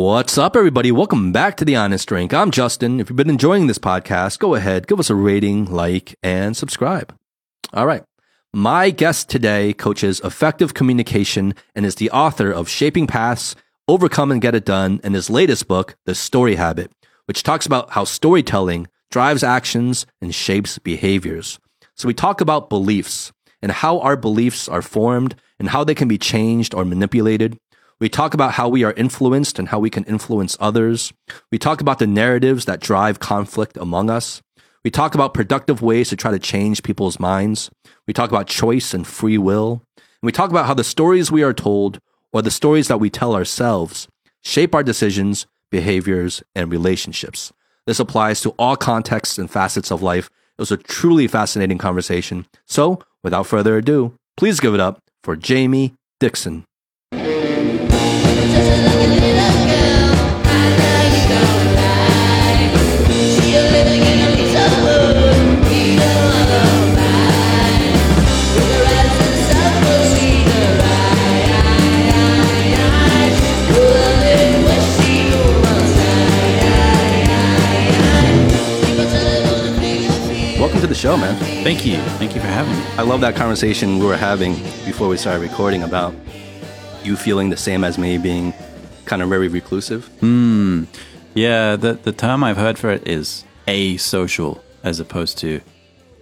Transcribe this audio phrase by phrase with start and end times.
[0.00, 0.90] What's up, everybody?
[0.90, 2.32] Welcome back to The Honest Drink.
[2.32, 3.00] I'm Justin.
[3.00, 7.14] If you've been enjoying this podcast, go ahead, give us a rating, like, and subscribe.
[7.74, 8.02] All right.
[8.50, 13.54] My guest today coaches effective communication and is the author of Shaping Paths,
[13.88, 16.90] Overcome and Get It Done, and his latest book, The Story Habit,
[17.26, 21.58] which talks about how storytelling drives actions and shapes behaviors.
[21.94, 26.08] So we talk about beliefs and how our beliefs are formed and how they can
[26.08, 27.58] be changed or manipulated.
[28.00, 31.12] We talk about how we are influenced and how we can influence others.
[31.52, 34.40] We talk about the narratives that drive conflict among us.
[34.82, 37.70] We talk about productive ways to try to change people's minds.
[38.06, 39.82] We talk about choice and free will.
[39.98, 41.98] And we talk about how the stories we are told
[42.32, 44.08] or the stories that we tell ourselves
[44.42, 47.52] shape our decisions, behaviors, and relationships.
[47.86, 50.30] This applies to all contexts and facets of life.
[50.56, 52.46] It was a truly fascinating conversation.
[52.66, 56.64] So, without further ado, please give it up for Jamie Dixon.
[80.58, 81.36] Welcome to the show, man.
[81.64, 81.96] Thank you.
[82.18, 82.84] Thank you for having me.
[82.96, 86.14] I love that conversation we were having before we started recording about
[87.04, 88.52] you feeling the same as me, being
[89.04, 90.06] kind of very reclusive.
[90.20, 90.84] Hmm.
[91.34, 95.60] Yeah, the the term I've heard for it is asocial as opposed to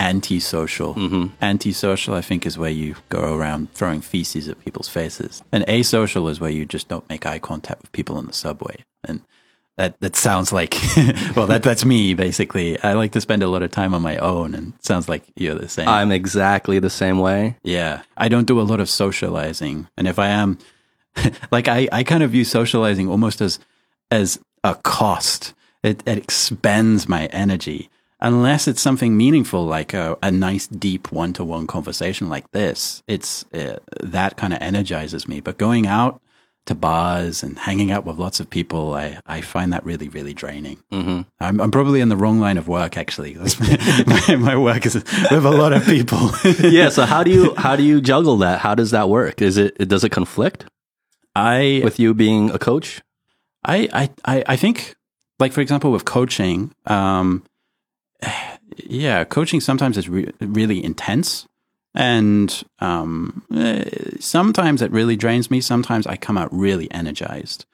[0.00, 0.94] antisocial.
[0.94, 1.26] Mm-hmm.
[1.42, 6.30] Antisocial, I think, is where you go around throwing feces at people's faces, and asocial
[6.30, 8.84] is where you just don't make eye contact with people in the subway.
[9.04, 9.22] And
[9.78, 10.74] that that sounds like
[11.36, 12.78] well, that that's me basically.
[12.82, 15.22] I like to spend a lot of time on my own, and it sounds like
[15.36, 15.88] you're the same.
[15.88, 17.56] I'm exactly the same way.
[17.62, 18.02] Yeah.
[18.16, 19.88] I don't do a lot of socializing.
[19.96, 20.58] And if I am,
[21.50, 23.60] like, I, I kind of view socializing almost as,
[24.10, 25.54] as a cost.
[25.84, 27.88] It, it expends my energy.
[28.20, 33.04] Unless it's something meaningful, like a, a nice, deep one to one conversation like this,
[33.06, 35.40] it's uh, that kind of energizes me.
[35.40, 36.20] But going out
[36.68, 40.32] to bars and hanging out with lots of people, I, I find that really, really
[40.32, 40.78] draining.
[40.92, 41.22] Mm-hmm.
[41.40, 43.34] I'm, I'm probably in the wrong line of work, actually.
[44.06, 46.30] my, my work is with a lot of people.
[46.60, 46.88] yeah.
[46.88, 48.60] So how do you how do you juggle that?
[48.60, 49.42] How does that work?
[49.42, 50.64] Is it does it conflict
[51.34, 53.02] I with you being a coach?
[53.64, 54.94] I, I, I I think,
[55.38, 57.44] like for example, with coaching, um,
[58.76, 61.46] yeah, coaching sometimes is re- really intense,
[61.94, 63.84] and um, eh,
[64.20, 65.60] sometimes it really drains me.
[65.60, 67.64] Sometimes I come out really energized.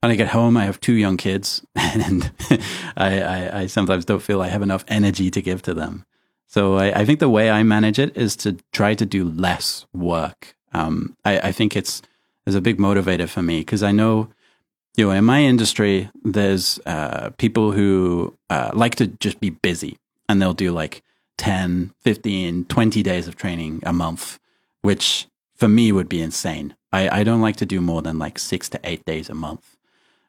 [0.00, 2.30] When I get home, I have two young kids, and
[2.96, 6.04] I, I, I sometimes don't feel I have enough energy to give to them.
[6.46, 9.86] So I, I think the way I manage it is to try to do less
[9.92, 10.54] work.
[10.72, 12.02] Um, I, think it's
[12.46, 14.28] is a big motivator for me because I know
[14.96, 19.98] you know, in my industry, there's uh, people who uh, like to just be busy
[20.28, 21.02] and they'll do like
[21.38, 24.38] 10, 15, 20 days of training a month,
[24.82, 25.26] which
[25.64, 26.76] for me would be insane.
[26.92, 29.78] I, I don't like to do more than like six to eight days a month.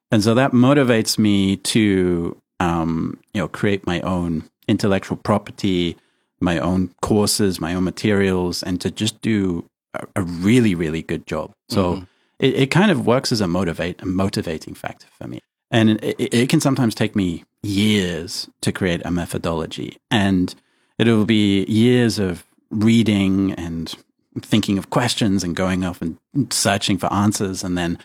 [0.10, 5.98] And so that motivates me to, um, you know, create my own intellectual property,
[6.40, 11.28] my own courses, my own materials, and to just do a, a really, really good
[11.28, 11.52] job.
[11.68, 12.06] So
[12.40, 15.42] it, it kind of works as a motivate a motivating factor for me.
[15.70, 20.56] And it, it, it can sometimes take me years to create a methodology, and
[20.98, 23.94] it'll be years of reading and
[24.42, 26.18] thinking of questions and going off and
[26.52, 27.98] searching for answers, and then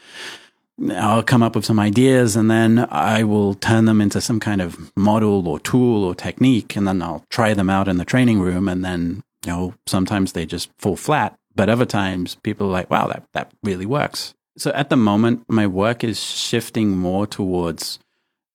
[0.93, 4.63] I'll come up with some ideas, and then I will turn them into some kind
[4.63, 8.41] of model or tool or technique, and then I'll try them out in the training
[8.41, 12.73] room, and then you know sometimes they just fall flat, but other times people are
[12.73, 14.35] like, wow, that that really works.
[14.57, 17.99] So at the moment, my work is shifting more towards,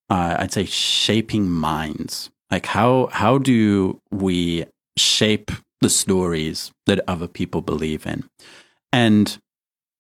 [0.10, 2.32] uh, I'd say, shaping minds.
[2.52, 4.66] Like how how do we
[4.98, 8.30] shape the stories that other people believe in?
[8.92, 9.38] And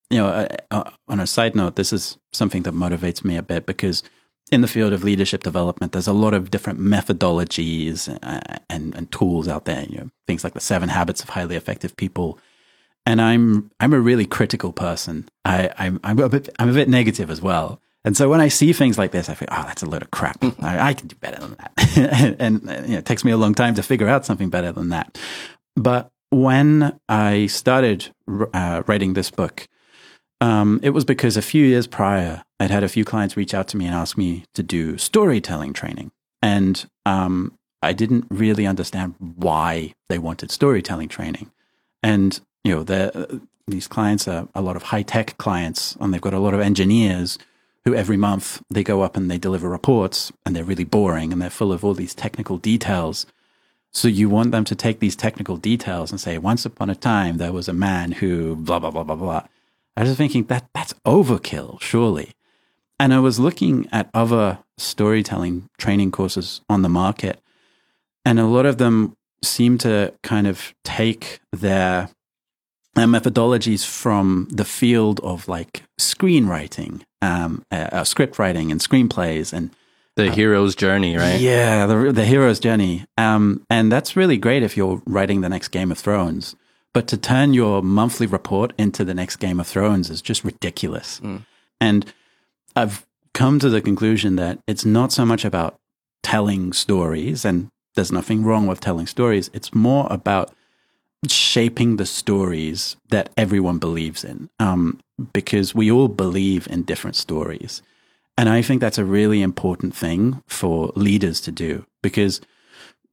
[0.10, 3.44] you know, uh, uh, on a side note, this is something that motivates me a
[3.44, 4.04] bit because
[4.52, 9.12] in the field of leadership development, there's a lot of different methodologies uh, and, and
[9.12, 9.84] tools out there.
[9.84, 12.40] You know, things like the Seven Habits of Highly Effective People
[13.06, 15.28] and I'm I'm a really critical person.
[15.44, 17.82] I, I'm I'm a bit I'm a bit negative as well.
[18.04, 20.12] And so when I see things like this, I think, oh, that's a load of
[20.12, 20.38] crap.
[20.62, 22.38] I, I can do better than that.
[22.40, 24.72] and, and you know, it takes me a long time to figure out something better
[24.72, 25.18] than that.
[25.76, 28.10] But when I started
[28.54, 29.68] uh, writing this book,
[30.42, 33.68] um, it was because a few years prior, I'd had a few clients reach out
[33.70, 36.12] to me and ask me to do storytelling training.
[36.42, 41.52] And um, I didn't really understand why they wanted storytelling training.
[42.04, 46.22] And you know, the, these clients are a lot of high tech clients, and they've
[46.22, 47.38] got a lot of engineers
[47.86, 51.42] who every month they go up and they deliver reports and they're really boring and
[51.42, 53.28] they're full of all these technical details.
[53.96, 57.38] So you want them to take these technical details and say, once upon a time
[57.38, 59.44] there was a man who blah blah blah blah blah.
[59.96, 62.34] I was thinking that that's overkill, surely.
[63.00, 67.40] And I was looking at other storytelling training courses on the market,
[68.26, 72.10] and a lot of them seem to kind of take their,
[72.96, 79.54] their methodologies from the field of like screenwriting, um, uh, uh, script writing, and screenplays,
[79.54, 79.72] and
[80.16, 81.40] the hero's journey, right?
[81.40, 83.06] yeah, the the hero's journey.
[83.18, 86.56] Um, and that's really great if you're writing the next Game of Thrones.
[86.94, 91.20] But to turn your monthly report into the next Game of Thrones is just ridiculous.
[91.82, 92.14] And
[92.76, 95.76] I've come to the conclusion that it's not so much about
[96.24, 99.50] telling stories, and there's nothing wrong with telling stories.
[99.54, 100.54] It's more about
[101.28, 105.00] shaping the stories that everyone believes in, um,
[105.34, 107.82] because we all believe in different stories.
[108.38, 112.42] And I think that's a really important thing for leaders to do because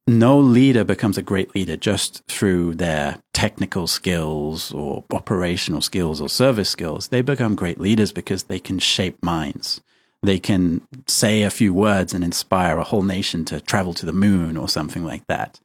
[0.05, 6.27] no leader becomes a great leader just through their technical skills or operational skills or
[6.27, 7.07] service skills.
[7.07, 9.81] They become great leaders because they can shape minds.
[10.21, 14.13] They can say a few words and inspire a whole nation to travel to the
[14.13, 15.59] moon or something like that.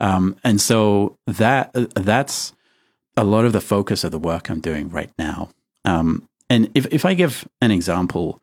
[0.00, 2.52] Um, and so that that's
[3.16, 5.50] a lot of the focus of the work I'm doing right now.
[5.84, 8.40] Um, and if if I give an example,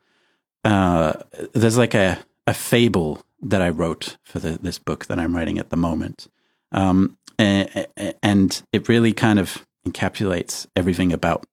[0.64, 1.14] uh,
[1.54, 5.60] there's like a a fable that I wrote for the, this book that I'm writing
[5.60, 6.28] at the moment,
[6.72, 7.88] um, and,
[8.22, 11.46] and it really kind of encapsulates everything about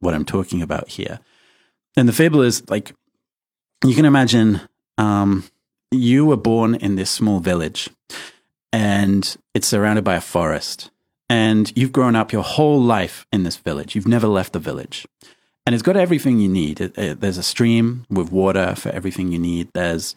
[0.00, 1.20] what I'm talking about here.
[1.96, 2.94] And the fable is like
[3.84, 4.60] you can imagine
[4.96, 5.44] um,
[5.90, 7.88] you were born in this small village
[8.72, 10.90] and it's surrounded by a forest.
[11.30, 13.94] And you've grown up your whole life in this village.
[13.94, 15.06] You've never left the village.
[15.68, 16.80] And it's got everything you need.
[16.80, 19.68] It, it, there's a stream with water for everything you need.
[19.74, 20.16] There's,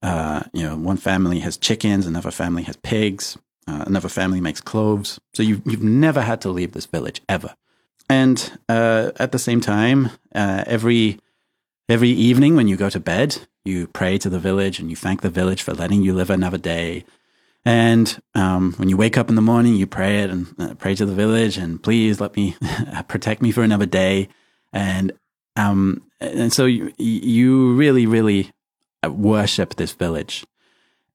[0.00, 3.36] uh, you know, one family has chickens, another family has pigs,
[3.68, 5.20] uh, another family makes cloves.
[5.34, 7.54] So you've, you've never had to leave this village ever.
[8.08, 11.20] And uh, at the same time, uh, every
[11.90, 15.20] every evening when you go to bed, you pray to the village and you thank
[15.20, 17.04] the village for letting you live another day.
[17.66, 20.94] And um, when you wake up in the morning, you pray it and uh, pray
[20.94, 22.56] to the village and please let me
[23.08, 24.30] protect me for another day.
[24.76, 25.12] And
[25.56, 28.52] um, and so you, you really, really
[29.08, 30.44] worship this village.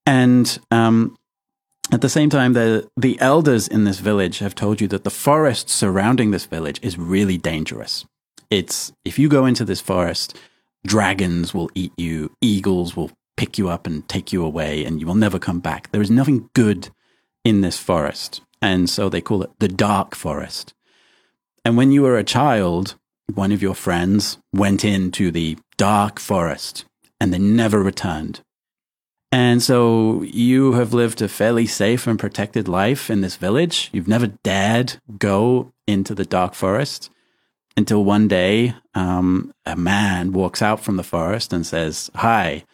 [0.08, 1.16] And um,
[1.92, 5.12] at the same time, the the elders in this village have told you that the
[5.12, 8.06] forest surrounding this village is really dangerous.
[8.50, 10.36] It's if you go into this forest,
[10.86, 15.06] dragons will eat you, eagles will pick you up and take you away, and you
[15.06, 15.92] will never come back.
[15.92, 16.90] There is nothing good
[17.44, 18.42] in this forest.
[18.62, 20.74] And so they call it the dark forest.
[21.64, 22.96] And when you were a child,
[23.36, 26.86] one of your friends went into the dark forest
[27.20, 28.42] and they never returned.
[29.32, 33.90] And so you have lived a fairly safe and protected life in this village.
[33.94, 37.10] You've never dared go into the dark forest
[37.78, 42.66] until one day um, a man walks out from the forest and says, Hi,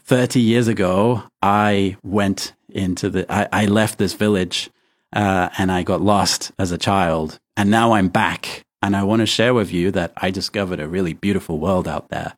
[0.00, 4.70] 30 years ago, I went into the, I, I left this village
[5.12, 7.38] uh, and I got lost as a child.
[7.56, 8.64] And now I'm back.
[8.82, 12.10] And I want to share with you that I discovered a really beautiful world out
[12.10, 12.36] there.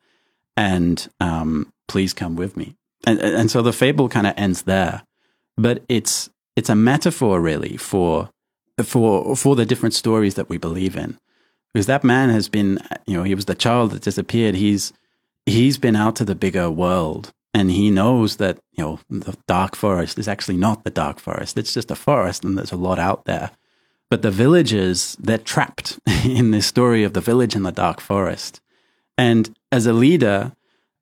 [0.57, 2.75] And um, please come with me.
[3.05, 5.03] And, and so the fable kind of ends there.
[5.57, 8.29] But it's, it's a metaphor really for,
[8.83, 11.19] for, for the different stories that we believe in.
[11.73, 14.55] Because that man has been, you know, he was the child that disappeared.
[14.55, 14.91] He's,
[15.45, 19.75] he's been out to the bigger world and he knows that you know the dark
[19.75, 22.99] forest is actually not the dark forest it's just a forest and there's a lot
[22.99, 23.51] out there
[24.11, 28.61] but the villagers they're trapped in this story of the village in the dark forest
[29.17, 30.51] and as a leader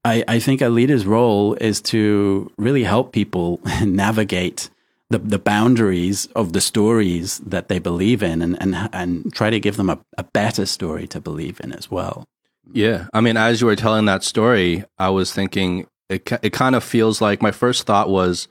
[0.05, 4.69] I, I think a leader's role is to really help people navigate
[5.09, 9.59] the, the boundaries of the stories that they believe in and, and, and try to
[9.59, 12.25] give them a, a better story to believe in as well.
[12.71, 13.07] Yeah.
[13.13, 16.83] I mean, as you were telling that story, I was thinking it, it kind of
[16.83, 18.47] feels like my first thought was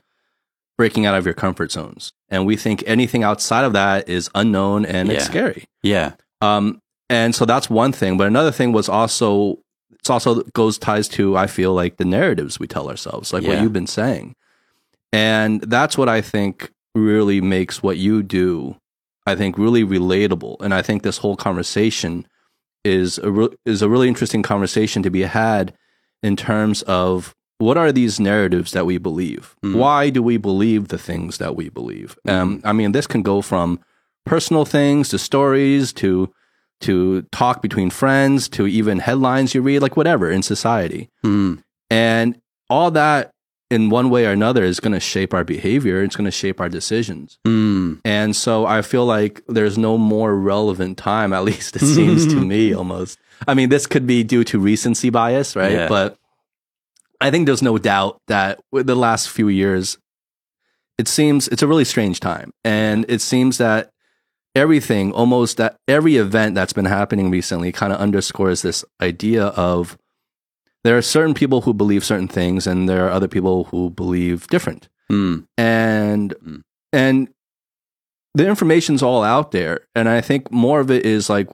[0.79, 2.13] breaking out of your comfort zones.
[2.29, 5.65] And we think anything outside of that is unknown and it's scary.
[5.83, 6.13] Yeah.
[6.39, 8.17] Um, and so that's one thing.
[8.17, 9.59] But another thing was also,
[9.91, 13.61] it's also goes ties to, I feel like the narratives we tell ourselves, like what
[13.61, 14.37] you've been saying.
[15.11, 18.77] And that's what I think really makes what you do,
[19.27, 20.61] I think, really relatable.
[20.61, 22.25] And I think this whole conversation
[22.85, 25.73] is a re- is a really interesting conversation to be had
[26.23, 29.55] in terms of what are these narratives that we believe?
[29.63, 29.75] Mhm.
[29.75, 32.17] Why do we believe the things that we believe?
[32.27, 33.79] Um, I mean, this can go from
[34.25, 36.29] personal things to stories to
[36.81, 41.09] to talk between friends, to even headlines you read, like whatever in society.
[41.25, 41.61] Mm.
[41.89, 42.39] And
[42.69, 43.31] all that
[43.69, 46.01] in one way or another is going to shape our behavior.
[46.01, 47.37] It's going to shape our decisions.
[47.45, 47.99] Mm.
[48.05, 52.35] And so I feel like there's no more relevant time, at least it seems to
[52.45, 53.19] me almost.
[53.47, 55.73] I mean, this could be due to recency bias, right?
[55.73, 55.89] Yeah.
[55.89, 56.17] But
[57.21, 59.97] I think there's no doubt that with the last few years,
[60.97, 62.51] it seems it's a really strange time.
[62.63, 63.89] And it seems that
[64.55, 69.97] everything, almost that every event that's been happening recently kind of underscores this idea of
[70.83, 74.47] there are certain people who believe certain things and there are other people who believe
[74.47, 75.45] different Mm.
[75.57, 76.61] and Mm.
[76.93, 77.29] and
[78.35, 81.47] the information's all out there and i think more of it is like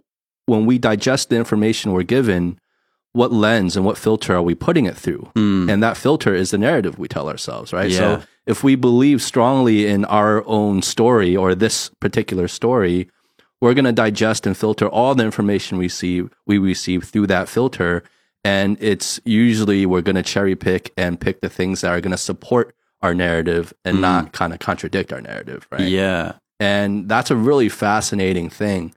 [0.46, 2.60] when we digest the information we're given
[3.16, 5.70] what lens and what filter are we putting it through Mm.
[5.72, 7.98] and that filter is the narrative we tell ourselves right Yeah.
[8.00, 8.08] so
[8.46, 13.10] if we believe strongly in our own story or this particular story
[13.62, 17.48] we're going to digest and filter all the information we see we receive through that
[17.50, 18.04] filter
[18.44, 22.12] and it's usually we're going to cherry pick and pick the things that are going
[22.12, 24.02] to support our narrative and Mm.
[24.02, 26.34] not kind of contradict our narrative right Yeah.
[26.60, 28.94] and that's a really fascinating thing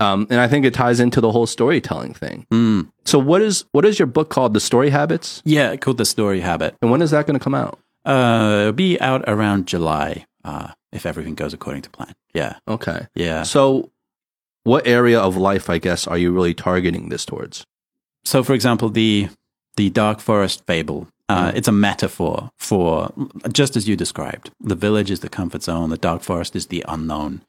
[0.00, 2.90] um, and i think it ties into the whole storytelling thing Mm.
[3.04, 6.40] so what is what is your book called the story habits Yeah, called The Story
[6.40, 6.76] Habit.
[6.82, 10.68] and when is that going to come out Uh, it'll be out around July, uh,
[10.92, 12.14] if everything goes according to plan.
[12.34, 12.54] Yeah.
[12.66, 13.42] okay Yeah.
[13.44, 13.90] so
[14.64, 17.64] what area of life i guess are you really targeting this towards
[18.24, 19.28] So, for example, the
[19.76, 21.06] the dark forest fable.
[21.30, 23.12] Uh, It's a metaphor for
[23.60, 24.50] just as you described.
[24.60, 25.88] The village is the comfort zone.
[25.90, 27.42] The dark forest is the unknown.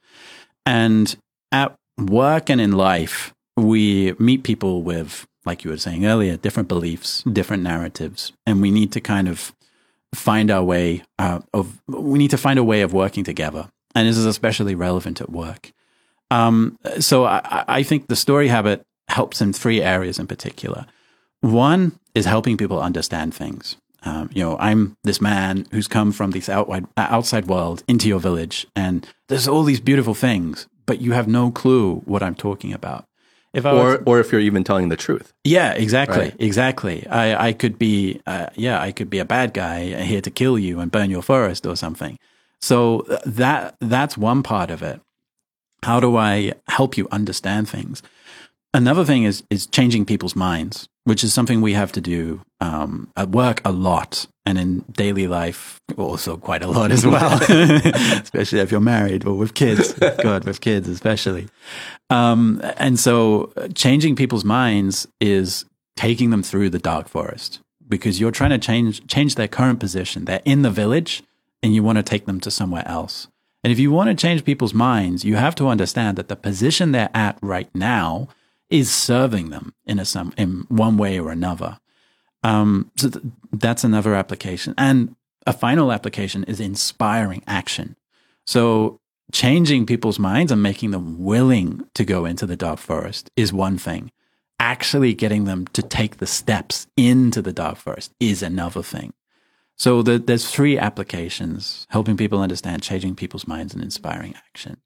[0.66, 1.16] And
[1.52, 1.76] at
[2.08, 7.24] work and in life, we meet people with, like you were saying earlier, different beliefs,
[7.24, 9.54] different narratives, and we need to kind of
[10.16, 11.82] find our way uh, of.
[11.88, 15.30] We need to find a way of working together, and this is especially relevant at
[15.30, 15.72] work.
[16.32, 20.86] Um, so I, I- think the story habit helps in three areas in particular.
[21.42, 23.78] One is helping people understand things.
[24.04, 28.68] Um, you know, I'm this man who's come from this outside world into your village,
[28.76, 33.06] and there's all these beautiful things, but you have no clue what I'm talking about.
[33.54, 36.36] If I was- or or if you're even telling the truth yeah, exactly, Right.
[36.50, 36.98] exactly.
[37.24, 39.78] I, I could be, uh, yeah, I could be a bad guy
[40.12, 42.18] here to kill you and burn your forest or something.
[42.62, 42.78] So
[43.10, 45.00] uh, that that's one part of it.
[45.84, 48.04] How do I help you understand things?
[48.74, 50.76] Another thing is is changing people's minds,
[51.10, 55.26] which is something we have to do um, at work a lot and in daily
[55.26, 57.40] life also quite a lot as well,
[58.22, 59.92] especially if you're married or with kids.
[59.94, 61.48] God, with kids especially.
[62.12, 68.30] Um, and so changing people's minds is taking them through the dark forest because you're
[68.30, 70.26] trying to change change their current position.
[70.26, 71.24] They're in the village
[71.64, 73.28] and you want to take them to somewhere else.
[73.64, 76.92] And if you want to change people's minds, you have to understand that the position
[76.92, 78.28] they're at right now
[78.70, 81.80] is serving them in a some in one way or another.
[82.44, 87.96] Um, so th- that's another application, and a final application is inspiring action.
[88.46, 89.00] So
[89.32, 93.78] changing people's minds and making them willing to go into the dark forest is one
[93.78, 94.12] thing.
[94.60, 99.14] Actually getting them to take the steps into the dark forest is another thing.
[99.78, 104.78] So the, there's three applications: helping people understand, changing people's minds, and inspiring action.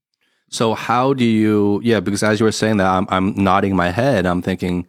[0.53, 1.81] So how do you?
[1.83, 4.27] Yeah, because as you were saying that, I'm I'm nodding my head.
[4.27, 4.87] I'm thinking,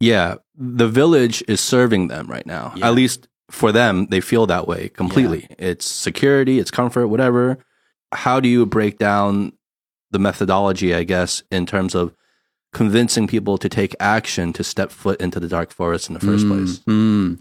[0.00, 2.72] yeah, the village is serving them right now.
[2.74, 2.88] Yeah.
[2.88, 5.46] At least for them, they feel that way completely.
[5.58, 7.58] It's security, it's comfort, whatever.
[8.12, 9.52] How do you break down
[10.10, 10.94] the methodology?
[10.94, 12.14] I guess in terms of
[12.72, 16.46] convincing people to take action to step foot into the dark forest in the first
[16.46, 16.78] place.
[16.80, 17.40] Mm.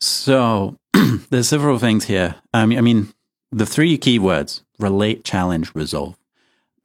[0.00, 0.76] So
[1.30, 2.34] there's several things here.
[2.52, 3.12] Um, I mean,
[3.52, 6.16] the three key words: relate, challenge, resolve.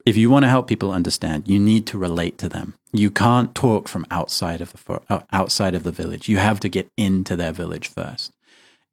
[0.06, 2.74] If you want to help people understand, you need to relate to them.
[2.92, 6.28] You can't talk from outside of the uh, outside of the village.
[6.28, 8.32] You have to get into their village first.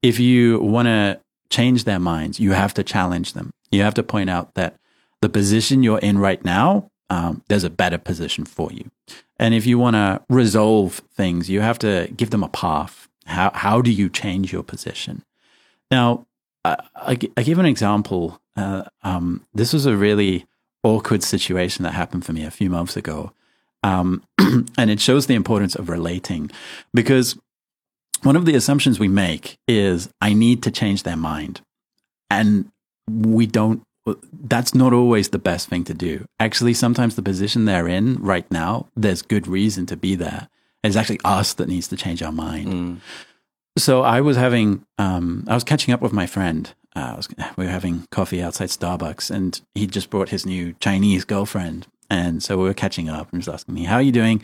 [0.02, 1.20] If you want to
[1.52, 3.52] change their minds, you have to challenge them.
[3.72, 4.76] You have to point out that
[5.22, 8.90] the position you're in right now, um, there's a better position for you.
[9.38, 13.08] And if you want to resolve things, you have to give them a path.
[13.26, 15.24] How how do you change your position?
[15.92, 16.26] Now,
[16.66, 18.42] I, I, I give an example.
[18.58, 20.48] Uh, um, this was a really
[20.84, 23.32] awkward situation that happened for me a few months ago,
[23.84, 26.52] um, and it shows the importance of relating,
[26.94, 27.38] because
[28.24, 31.62] one of the assumptions we make is I need to change their mind,
[32.30, 32.72] and
[33.10, 33.84] we don't.
[34.34, 36.26] That's not always the best thing to do.
[36.40, 40.50] Actually, sometimes the position they're in right now, there's good reason to be there.
[40.84, 42.68] It's actually us that needs to change our mind.
[42.68, 42.98] Mm.
[43.78, 46.74] So I was having, um, I was catching up with my friend.
[46.96, 51.26] Uh, was, we were having coffee outside Starbucks, and he just brought his new Chinese
[51.26, 51.88] girlfriend.
[52.10, 54.44] And so we were catching up and was asking me, How are you doing?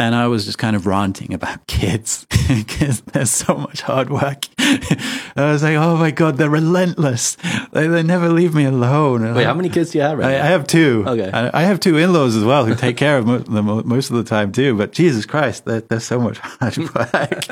[0.00, 4.46] And I was just kind of ranting about kids because there's so much hard work.
[4.58, 7.36] I was like, oh my God, they're relentless.
[7.72, 9.34] They, they never leave me alone.
[9.34, 10.44] Wait, how many kids do you have right I, now?
[10.44, 11.04] I have two.
[11.06, 11.30] Okay.
[11.30, 14.16] I, I have two in-laws as well who take care of mo- them most of
[14.16, 14.74] the time too.
[14.74, 17.44] But Jesus Christ, there, there's so much hard work.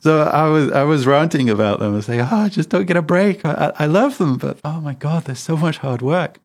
[0.00, 1.92] so I was I was ranting about them.
[1.92, 3.44] I was like, oh, just don't get a break.
[3.44, 6.40] I, I I love them, but oh my God, there's so much hard work.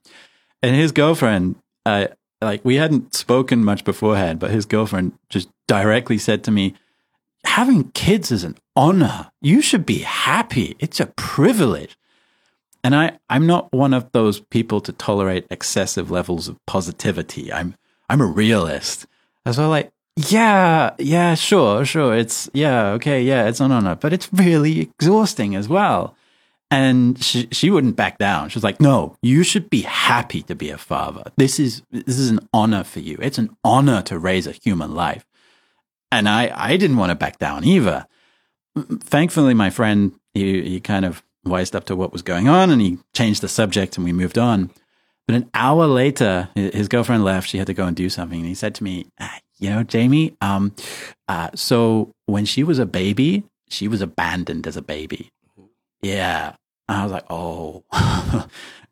[0.61, 2.07] And his girlfriend, uh,
[2.41, 6.73] like we hadn't spoken much beforehand, but his girlfriend just directly said to me,
[7.45, 9.31] having kids is an honor.
[9.41, 10.75] You should be happy.
[10.79, 11.97] It's a privilege.
[12.83, 17.53] And I, I'm not one of those people to tolerate excessive levels of positivity.
[17.53, 17.75] I'm,
[18.09, 19.05] I'm a realist.
[19.45, 22.15] As well like, yeah, yeah, sure, sure.
[22.15, 26.15] It's, yeah, okay, yeah, it's an honor, but it's really exhausting as well.
[26.71, 28.47] And she, she wouldn't back down.
[28.49, 31.31] She was like, no, you should be happy to be a father.
[31.35, 33.17] This is, this is an honor for you.
[33.21, 35.25] It's an honor to raise a human life.
[36.13, 38.07] And I, I didn't want to back down either.
[38.77, 42.81] Thankfully, my friend, he, he kind of wised up to what was going on and
[42.81, 44.71] he changed the subject and we moved on.
[45.27, 47.49] But an hour later, his girlfriend left.
[47.49, 48.39] She had to go and do something.
[48.39, 50.73] And he said to me, "Ah, You know, Jamie, um,
[51.27, 55.29] uh, so when she was a baby, she was abandoned as a baby.
[56.01, 56.55] Yeah.
[56.91, 57.83] I was like, Oh.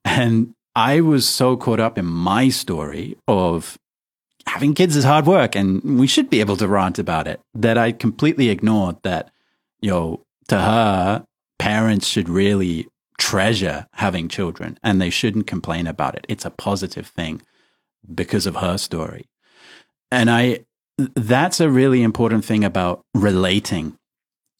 [0.06, 3.77] and I was so caught up in my story of
[4.48, 7.77] having kids is hard work and we should be able to rant about it that
[7.77, 9.29] I completely ignored that,
[9.82, 11.25] you know, to her,
[11.60, 12.88] parents should really
[13.18, 16.25] treasure having children and they shouldn't complain about it.
[16.29, 17.41] It's a positive thing
[18.13, 19.27] because of her story.
[20.12, 20.65] And I,
[20.98, 23.98] that's a really important thing about relating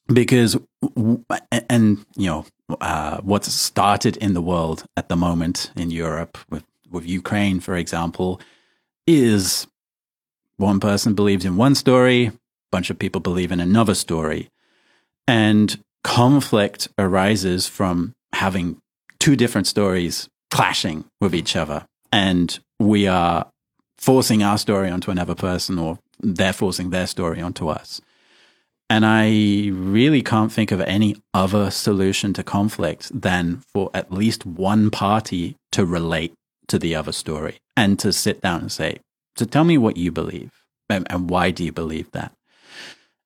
[0.08, 0.58] because,
[1.69, 2.46] and, you know,
[2.81, 7.75] uh, what's started in the world at the moment in Europe with, with Ukraine, for
[7.75, 8.39] example,
[9.07, 9.67] is
[10.57, 12.33] one person believes in one story, a
[12.71, 14.49] bunch of people believe in another story.
[15.27, 18.82] And conflict arises from having
[19.19, 21.86] two different stories clashing with each other.
[22.12, 23.47] And we are
[23.97, 28.01] forcing our story onto another person or they're forcing their story onto us.
[28.89, 34.45] And I really can't think of any other solution to conflict than for at least
[34.45, 36.34] one party to relate
[36.67, 38.99] to the other story and to sit down and say,
[39.36, 40.52] So tell me what you believe
[40.89, 42.34] and, and why do you believe that?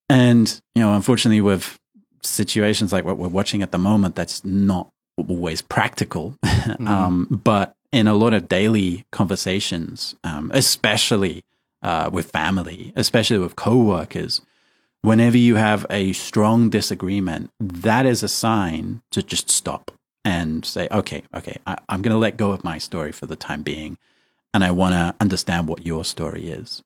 [0.09, 1.79] And, you know, unfortunately, with
[2.21, 6.35] situations like what we're watching at the moment, that's not always practical.
[6.85, 11.43] um, but in a lot of daily conversations, um, especially
[11.81, 14.41] uh, with family, especially with coworkers,
[15.03, 19.91] whenever you have a strong disagreement, that is a sign to just stop
[20.25, 23.35] and say, okay, okay, I, I'm going to let go of my story for the
[23.35, 23.97] time being.
[24.53, 26.83] And I want to understand what your story is.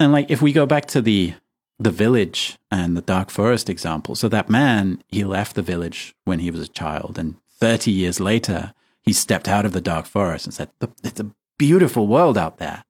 [0.00, 1.34] And like, if we go back to the,
[1.78, 4.14] the village and the dark forest example.
[4.14, 8.20] So that man, he left the village when he was a child and 30 years
[8.20, 10.70] later, he stepped out of the dark forest and said,
[11.04, 12.84] it's a beautiful world out there.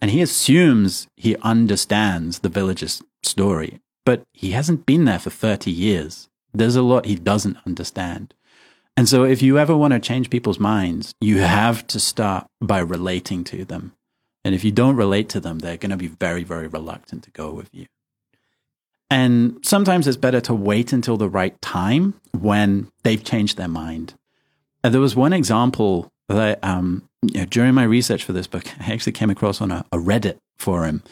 [0.00, 5.70] And he assumes he understands the village's story, but he hasn't been there for 30
[5.70, 6.28] years.
[6.52, 8.34] There's a lot he doesn't understand.
[8.96, 12.80] And so if you ever want to change people's minds, you have to start by
[12.80, 13.92] relating to them.
[14.44, 17.30] And if you don't relate to them, they're going to be very, very reluctant to
[17.30, 17.86] go with you.
[19.10, 24.14] And sometimes it's better to wait until the right time when they've changed their mind.
[24.84, 28.64] And there was one example that um, you know, during my research for this book,
[28.80, 31.02] I actually came across on a, a Reddit forum.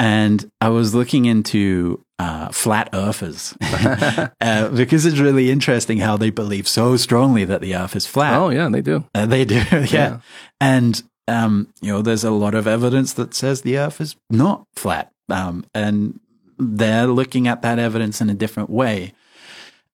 [0.00, 6.30] And I was looking into uh, flat earthers uh, because it's really interesting how they
[6.30, 8.34] believe so strongly that the earth is flat.
[8.34, 9.04] Oh, yeah, they do.
[9.14, 9.84] Uh, they do, yeah.
[9.84, 10.20] Yeah.
[10.60, 14.66] And um, you know, there's a lot of evidence that says the Earth is not
[14.74, 16.20] flat, um, and
[16.58, 19.12] they're looking at that evidence in a different way.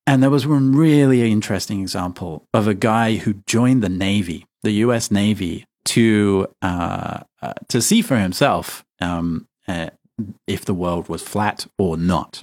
[0.05, 4.71] And there was one really interesting example of a guy who joined the Navy, the
[4.71, 5.11] U.S.
[5.11, 9.89] Navy, to uh, uh, to see for himself um, uh,
[10.47, 12.41] if the world was flat or not.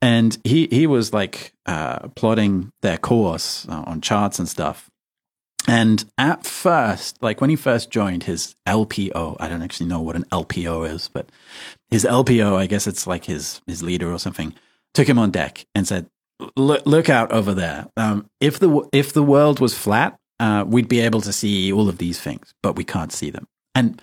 [0.00, 4.88] And he he was like uh, plotting their course uh, on charts and stuff.
[5.66, 10.16] And at first, like when he first joined his LPO, I don't actually know what
[10.16, 11.28] an LPO is, but
[11.90, 14.54] his LPO, I guess it's like his his leader or something,
[14.94, 16.08] took him on deck and said,
[16.56, 17.88] "Look, look out over there.
[17.96, 21.88] Um, if the if the world was flat, uh, we'd be able to see all
[21.88, 24.00] of these things, but we can't see them." And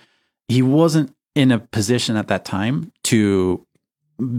[0.48, 3.64] he wasn't in a position at that time to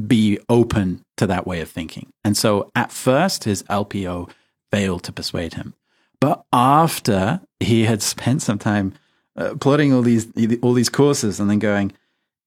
[0.07, 2.11] be open to that way of thinking.
[2.23, 4.31] And so at first, his LPO
[4.71, 5.75] failed to persuade him.
[6.19, 8.95] But after he had spent some time
[9.35, 10.27] uh, plotting all these
[10.63, 11.93] all these courses and then going,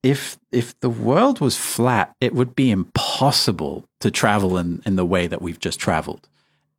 [0.02, 5.06] if if the world was flat, it would be impossible to travel in, in the
[5.06, 6.28] way that we've just traveled.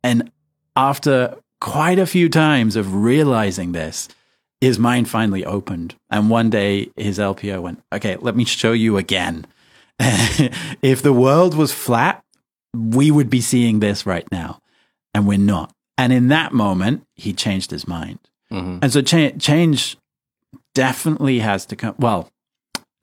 [0.04, 0.30] And
[0.76, 4.08] after quite a few times of realizing this,
[4.62, 5.96] his mind finally opened.
[6.08, 9.44] And one day his LPO went, okay, let me show you again.
[9.98, 12.22] if the world was flat,
[12.72, 14.60] we would be seeing this right now.
[15.12, 15.74] And we're not.
[15.98, 18.20] And in that moment, he changed his mind.
[18.52, 18.78] Mhm.
[18.82, 19.96] And so cha- change
[20.74, 21.96] definitely has to come.
[21.98, 22.30] Well,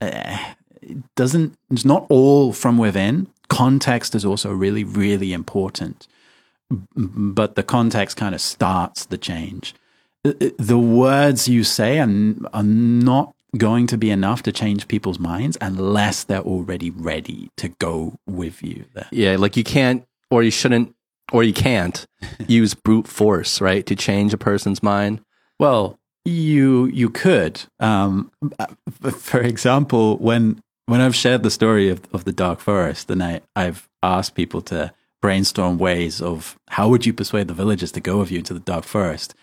[0.00, 0.38] uh,
[0.80, 3.26] it doesn't, it's not all from within.
[3.48, 6.08] Context is also really, really important.
[6.96, 9.74] But the context kind of starts the change.
[10.24, 12.10] Uh, uh, The words you say are,
[12.52, 17.68] are not going to be enough to change people's minds unless they're already ready to
[17.68, 19.08] go with you there.
[19.10, 20.94] Yeah, like you can't, or you shouldn't,
[21.32, 22.06] or you can't
[22.46, 25.20] use brute force, right, to change a person's mind.
[25.58, 27.62] Well, you you could.
[27.80, 28.30] Um,
[29.10, 33.40] for example, when when I've shared the story of, of the dark forest, and I
[33.56, 38.18] I've asked people to brainstorm ways of how would you persuade the villagers to go
[38.18, 39.34] with you into the dark forest.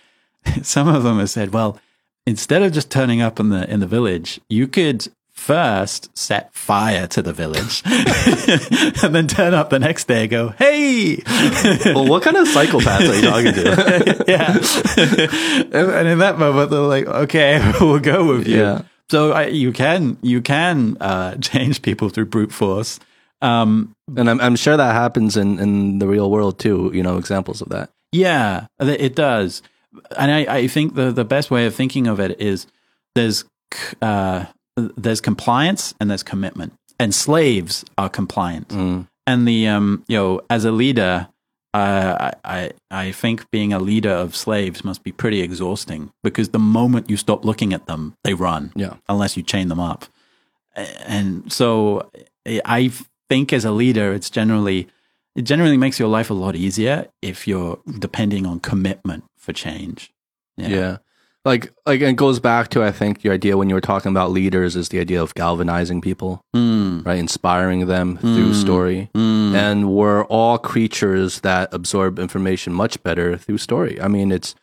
[0.64, 1.80] Some of them have said, well,
[2.26, 7.06] instead of just turning up in the in the village, you could first set fire
[7.06, 7.84] to the village
[9.04, 11.22] and then turn up the next day and go, hey,
[11.94, 14.26] Well, what kind of psychopaths are you talking to?
[14.28, 14.58] yeah.
[15.78, 18.58] and, and in that moment, they're like, okay, we'll go with you.
[18.62, 18.82] Yeah.
[19.10, 23.00] So I, you can you can uh, change people through brute force.
[23.42, 27.18] Um, and I'm, I'm sure that happens in, in the real world too, you know,
[27.18, 27.92] examples of that.
[28.12, 29.62] yeah, it does.
[30.18, 32.68] And I, I think the, the best way of thinking of it is
[33.16, 33.46] there's
[34.02, 34.46] uh,
[34.96, 38.70] there's compliance and there's commitment, and slaves are compliant.
[38.70, 39.08] Mm.
[39.26, 41.28] and the um you know as a leader
[41.74, 42.72] uh, I, I
[43.06, 47.18] I think being a leader of slaves must be pretty exhausting because the moment you
[47.18, 48.94] stop looking at them, they run Yeah.
[49.10, 50.06] unless you chain them up.
[51.06, 52.10] And so
[52.66, 52.92] I
[53.30, 54.88] think as a leader, it's generally
[55.36, 60.12] it generally makes your life a lot easier if you're depending on commitment for change.
[60.58, 60.98] Yeah.
[61.46, 64.32] Like, like it goes back to, I think, your idea when you were talking about
[64.32, 67.18] leaders is the idea of galvanizing people, Mm, right?
[67.18, 69.10] Inspiring them through story.
[69.16, 73.96] mm, And we're all creatures that absorb information much better through story.
[74.02, 74.56] I mean, it's,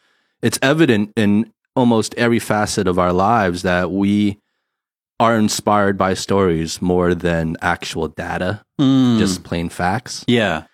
[0.43, 4.37] it's evident in almost every facet of our lives that we
[5.19, 9.17] are inspired by stories more than actual data, mm.
[9.19, 10.23] just plain facts.
[10.29, 10.65] yeah.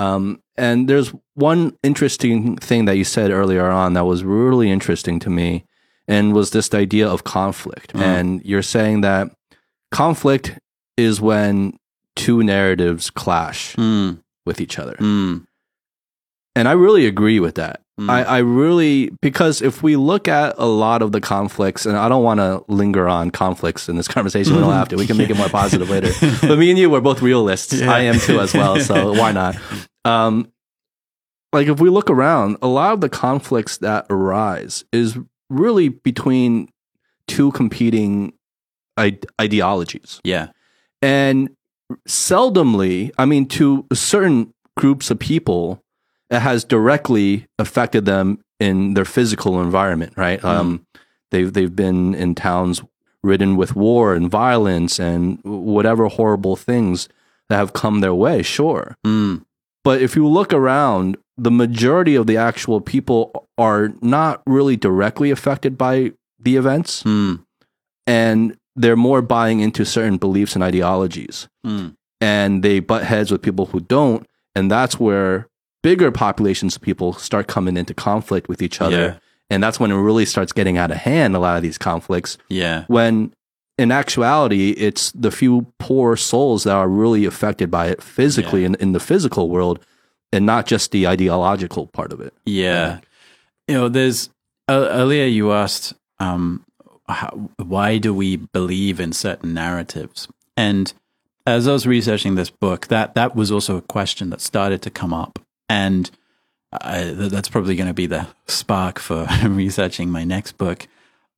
[0.00, 5.18] Um, and there's one interesting thing that you said earlier on that was really interesting
[5.20, 5.64] to me,
[6.08, 7.92] and was this idea of conflict.
[7.94, 8.00] Mm.
[8.02, 9.30] And you're saying that
[9.92, 10.58] conflict
[10.96, 11.76] is when
[12.16, 14.94] two narratives clash Mm, with each other.
[14.96, 15.44] mm,
[16.56, 17.80] And I really agree with that.
[17.98, 18.10] mm.
[18.10, 22.08] I, I really, because if we look at a lot of the conflicts, and I
[22.08, 24.96] don't want to linger on conflicts in this conversation, we don't have to.
[24.96, 26.10] We can make it more positive later.
[26.46, 27.72] But me and you, we're both realists.
[27.74, 27.92] Yeah.
[27.92, 28.78] I am too, as well.
[28.80, 29.56] So why not?
[30.04, 30.52] Um,
[31.52, 36.68] like if we look around, a lot of the conflicts that arise is really between
[37.26, 38.32] two competing
[38.96, 40.48] I- ideologies, yeah.
[41.02, 41.50] and
[42.08, 45.82] seldomly, I mean, to certain groups of people,
[46.30, 50.12] it has directly affected them in their physical environment.
[50.16, 50.42] Right?
[50.44, 50.86] Um,
[51.30, 52.80] they've they've been in towns
[53.22, 57.08] ridden with war and violence and whatever horrible things
[57.48, 58.42] that have come their way.
[58.42, 58.96] Sure.
[59.06, 59.44] Mm,
[59.84, 65.30] But if you look around, the majority of the actual people are not really directly
[65.30, 67.42] affected by the events, mm,
[68.06, 71.48] and they're more buying into certain beliefs and ideologies.
[71.66, 71.94] mm.
[72.22, 74.26] And they butt heads with people who don't.
[74.54, 75.46] And that's where
[75.82, 78.96] bigger populations of people start coming into conflict with each other.
[78.98, 79.14] Yeah.
[79.48, 82.36] And that's when it really starts getting out of hand, a lot of these conflicts
[82.50, 82.84] Yeah.
[82.88, 83.32] when
[83.80, 88.66] in actuality it's the few poor souls that are really affected by it physically Yeah.
[88.66, 89.78] in, in the physical world
[90.32, 93.00] and not just the ideological part of it Yeah.
[93.68, 94.30] You know, there's
[94.68, 96.64] uh, earlier you asked, um,
[97.08, 100.26] how, why do we believe in certain narratives?
[100.56, 100.92] And
[101.46, 104.90] as I was researching this book, that that was also a question that started to
[104.90, 105.38] come up,
[105.68, 106.10] and
[106.72, 110.86] I, that's probably going to be the spark for researching my next book.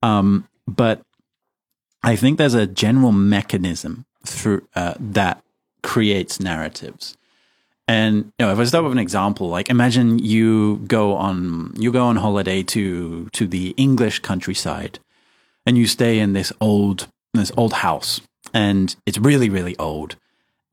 [0.02, 1.02] Um, but
[2.04, 5.42] I think there's a general mechanism through uh, that
[5.82, 7.16] creates narratives.
[7.88, 11.92] And you know, if I start with an example, like imagine you go on you
[11.92, 14.98] go on holiday to to the English countryside,
[15.66, 18.20] and you stay in this old this old house,
[18.54, 20.16] and it's really really old.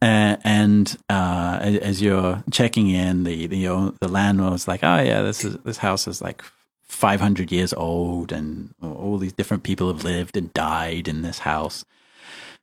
[0.01, 3.65] Uh, and uh, as- you're checking in, the the
[3.99, 6.41] the landlord's like, "Oh yeah, this is this house is like
[6.89, 11.85] 500 years old and all these different people have lived and died in this house.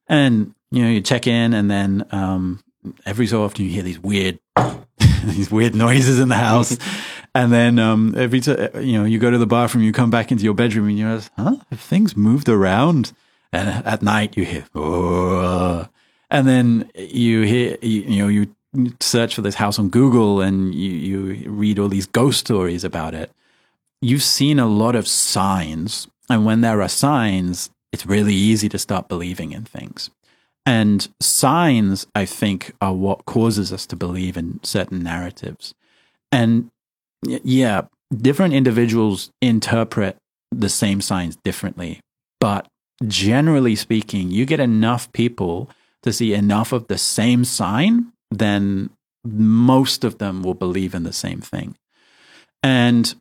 [0.08, 2.60] And, you know, you check in and then um,
[3.06, 4.38] every so often you hear these weird,
[5.24, 6.76] these weird noises in the house.
[7.34, 10.32] and then um, every time, you know, you go to the bathroom, you come back
[10.32, 11.56] into your bedroom and you're like, huh?
[11.70, 13.12] Have things moved around?
[13.52, 15.88] And at night you hear, oh.
[16.30, 18.52] And then you hear, you, you know, you
[19.00, 23.14] search for this house on Google and you, you read all these ghost stories about
[23.14, 23.30] it.
[24.00, 26.08] You've seen a lot of signs.
[26.28, 30.10] And when there are signs, it's really easy to start believing in things.
[30.64, 35.74] And signs, I think, are what causes us to believe in certain narratives.
[36.32, 36.70] And
[37.22, 37.82] yeah,
[38.12, 40.16] different individuals interpret
[40.50, 42.00] the same signs differently.
[42.40, 42.66] But
[43.06, 45.70] generally speaking, you get enough people
[46.02, 48.90] to see enough of the same sign, then
[49.24, 51.76] most of them will believe in the same thing.
[52.62, 53.14] And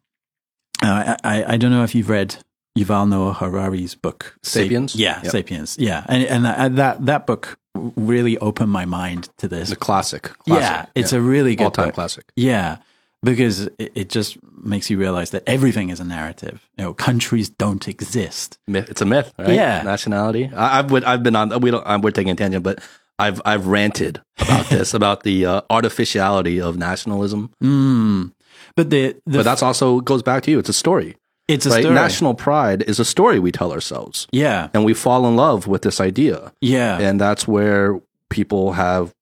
[0.85, 2.35] uh, I, I don't know if you've read
[2.77, 4.95] Yuval Noah Harari's book, Sapiens.
[4.95, 5.31] yeah, Yep.
[5.31, 5.77] Sapiens.
[5.79, 7.57] Yeah, and and that that, that book
[7.95, 9.69] really opened my mind to this.
[9.69, 10.23] The classic.
[10.23, 10.61] classic.
[10.61, 12.25] yeah, it's a really good all time classic.
[12.35, 12.77] Yeah,
[13.23, 16.67] because it, it just makes you realize that everything is a narrative.
[16.77, 18.57] You know, countries don't exist.
[18.67, 18.89] Myth.
[18.89, 19.49] It's a myth, right?
[19.49, 19.81] Yeah.
[19.83, 20.51] Nationality.
[20.55, 21.59] I, I've I've been on.
[21.61, 22.01] We don't.
[22.01, 22.79] we're taking a tangent, but
[23.17, 27.51] I've I've ranted about this about the uh, artificiality of nationalism.
[27.63, 28.31] Mm.
[28.75, 30.59] But the, the But that's also goes back to you.
[30.59, 31.15] It's a story,
[31.47, 31.81] it's a right?
[31.81, 31.95] story.
[31.95, 35.81] National pride is a story we tell ourselves, yeah, and we fall in love with
[35.81, 39.13] this idea, yeah, and that's where people have,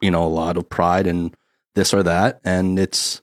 [0.00, 1.34] you know, a lot of pride in
[1.74, 3.22] this or that, and it's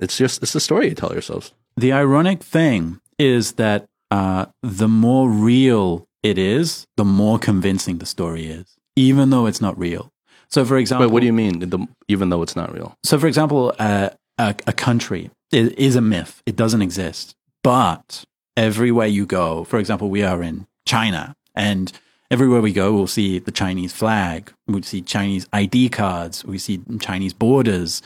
[0.00, 1.52] it's just it's a story you tell yourselves.
[1.76, 8.06] The ironic thing is that uh, the more real it is, the more convincing the
[8.06, 10.12] story is, even though it's not real.
[10.48, 11.60] So, for example, But what do you mean?
[11.60, 15.96] The, even though it's not real, So, for example, uh, a, a country is, is
[15.96, 16.42] a myth.
[16.46, 17.34] It doesn't exist.
[17.62, 18.24] But
[18.56, 21.92] everywhere you go, for example, we are in China, and
[22.30, 24.52] everywhere we go, we'll see the Chinese flag.
[24.66, 26.44] we'll see Chinese ID cards.
[26.44, 28.02] We see Chinese borders.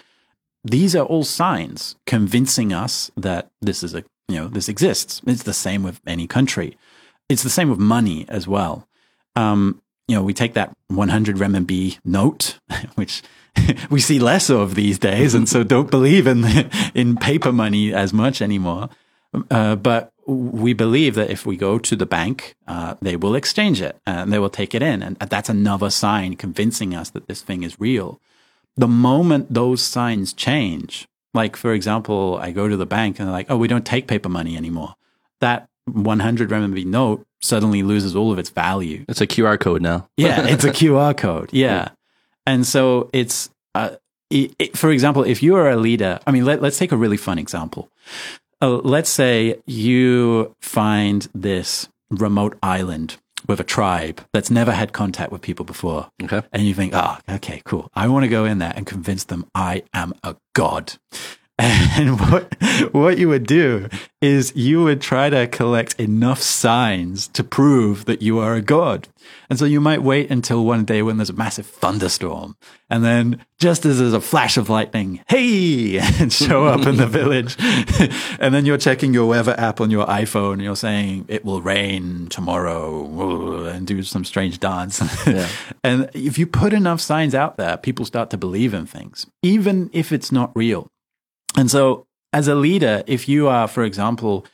[0.64, 5.22] These are all signs convincing us that this is a you know this exists.
[5.26, 6.76] It's the same with any country.
[7.28, 8.88] It's the same with money as well.
[9.36, 12.58] Um, you know, we take that 100 renminbi note,
[12.94, 13.22] which
[13.90, 16.44] we see less of these days, and so don't believe in
[16.94, 18.88] in paper money as much anymore.
[19.50, 23.80] Uh, but we believe that if we go to the bank, uh, they will exchange
[23.80, 27.42] it and they will take it in, and that's another sign convincing us that this
[27.42, 28.20] thing is real.
[28.76, 33.32] The moment those signs change, like for example, I go to the bank and they're
[33.32, 34.94] like, "Oh, we don't take paper money anymore,"
[35.40, 39.04] that 100 renminbi note suddenly loses all of its value.
[39.08, 40.08] it's a QR code now.
[40.16, 41.50] Yeah, it's a QR code.
[41.52, 41.90] Yeah.
[42.46, 43.96] And so it's, uh,
[44.30, 46.96] it, it- for example, if you are a leader, I mean, let, let's take a
[46.96, 47.90] really fun example.
[48.62, 55.30] Uh, let's say you find this remote island with a tribe that's never had contact
[55.30, 56.08] with people before.
[56.22, 56.42] Okay.
[56.52, 57.88] And you think, oh, okay, cool.
[57.94, 60.94] I want to go in there and convince them I am a god.
[61.58, 62.54] And what
[62.92, 63.88] what you would do
[64.20, 69.08] is you would try to collect enough signs to prove that you are a god.
[69.48, 72.56] And so you might wait until one day when there's a massive thunderstorm,
[72.88, 77.06] and then just as there's a flash of lightning, hey, and show up in the
[77.06, 77.56] village,
[78.40, 81.60] and then you're checking your weather app on your iPhone, and you're saying it will
[81.60, 85.02] rain tomorrow, and do some strange dance.
[85.26, 85.48] Yeah.
[85.82, 89.90] and if you put enough signs out there, people start to believe in things, even
[89.92, 90.88] if it's not real.
[91.56, 94.46] And so, as a leader, if you are, for example,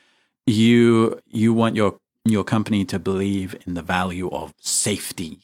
[0.46, 5.40] you you want your your company to believe in the value of safety.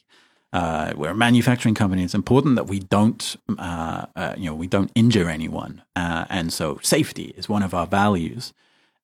[0.51, 2.03] Uh, we're a manufacturing company.
[2.03, 6.51] It's important that we don't, uh, uh, you know, we don't injure anyone, uh, and
[6.51, 8.53] so safety is one of our values.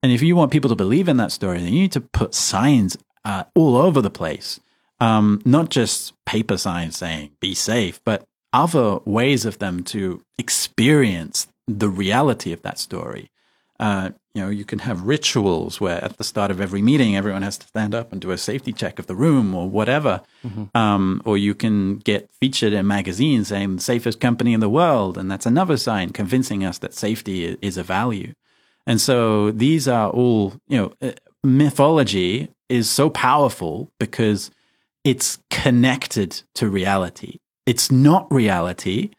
[0.01, 2.33] And if you want people to believe in that story, then you need to put
[2.33, 4.59] signs uh, all over the place,
[4.99, 11.47] um, not just paper signs saying "be safe," but other ways of them to experience
[11.67, 13.31] the reality of that story.
[13.77, 17.41] Uh, you know, you can have rituals where at the start of every meeting, everyone
[17.41, 20.21] has to stand up and do a safety check of the room or whatever.
[20.73, 25.17] Um, or you can get featured in magazines saying the safest company in the world.
[25.17, 28.33] And that's another sign convincing us that safety is a value.
[28.87, 31.11] And so these are all, you know, uh,
[31.43, 34.51] mythology is so powerful because
[35.03, 37.39] it's connected to reality.
[37.65, 39.11] It's not reality,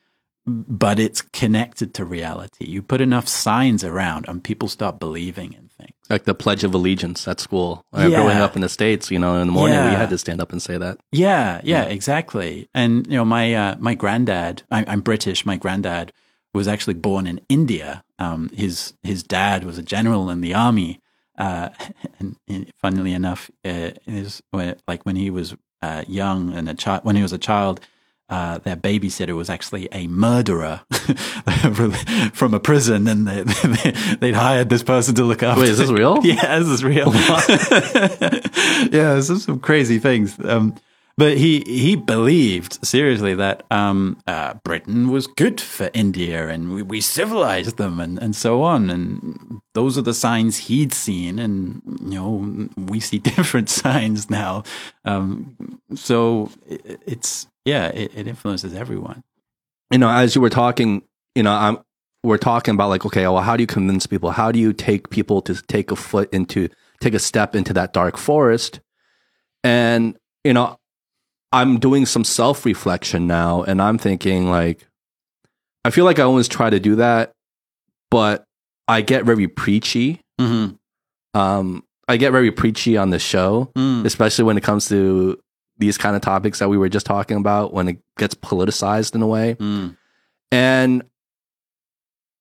[0.46, 2.66] but it's connected to reality.
[2.66, 5.92] You put enough signs around and people start believing in things.
[6.08, 7.84] Like the Pledge of Allegiance at school.
[7.92, 8.10] Yeah.
[8.10, 10.52] Growing up in the States, you know, in the morning we had to stand up
[10.52, 10.98] and say that.
[11.10, 12.68] Yeah, yeah, exactly.
[12.74, 15.44] And you know, my uh, my granddad, I, I'm British.
[15.44, 16.12] My granddad
[16.54, 18.04] was actually born in India.
[18.20, 21.00] Um, his his dad was a general in the army,
[21.36, 21.70] uh,
[22.20, 26.74] and, and funnily enough, uh, is when, like when he was uh, young and a
[26.74, 27.80] child, when he was a child,
[28.28, 30.82] uh, their babysitter was actually a murderer
[32.32, 33.42] from a prison, and they,
[34.20, 35.60] they, would hired this person to look after.
[35.60, 36.18] Wait, is this real?
[36.24, 37.12] yeah, this is real.
[38.92, 40.36] yeah, this is some crazy things.
[40.44, 40.74] Um,
[41.18, 46.82] but he he believed seriously that um, uh, Britain was good for India and we,
[46.82, 48.90] we, civilized them and, and so on.
[48.90, 51.38] And those are the signs he'd seen.
[51.38, 54.64] And, you know, we see different signs now.
[55.06, 59.22] Um, so it, it's, yeah, it, it influences everyone.
[59.90, 61.02] You know, as you were talking,
[61.34, 61.78] you know, I'm,
[62.22, 64.30] we're talking about like, okay, well, how do you convince people?
[64.30, 66.68] How do you take people to take a foot into,
[67.00, 68.80] take a step into that dark forest?
[69.62, 70.78] And, you know,
[71.52, 74.86] I'm doing some self reflection now and I'm thinking like
[75.86, 77.32] I feel like I always try to do that,
[78.10, 78.44] but
[78.88, 80.20] I get very preachy.
[80.40, 80.74] Mm-hmm.
[81.38, 84.04] Um, I get very preachy on the show, mm.
[84.04, 85.38] especially when it comes to
[85.78, 89.22] these kind of topics that we were just talking about when it gets politicized in
[89.22, 89.54] a way.
[89.54, 89.96] Mm.
[90.50, 91.02] And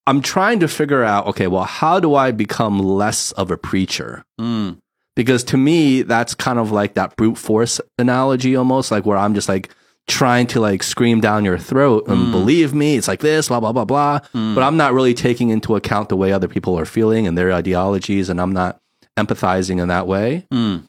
[0.08, 4.24] I'm trying to figure out, okay, well, how do I become less of a preacher?
[4.40, 4.78] Mm
[5.16, 9.34] because to me that's kind of like that brute force analogy almost like where i'm
[9.34, 9.74] just like
[10.08, 12.32] trying to like scream down your throat and mm.
[12.32, 14.54] believe me it's like this blah blah blah blah mm.
[14.54, 17.52] but i'm not really taking into account the way other people are feeling and their
[17.52, 18.80] ideologies and i'm not
[19.18, 20.88] empathizing in that way mm.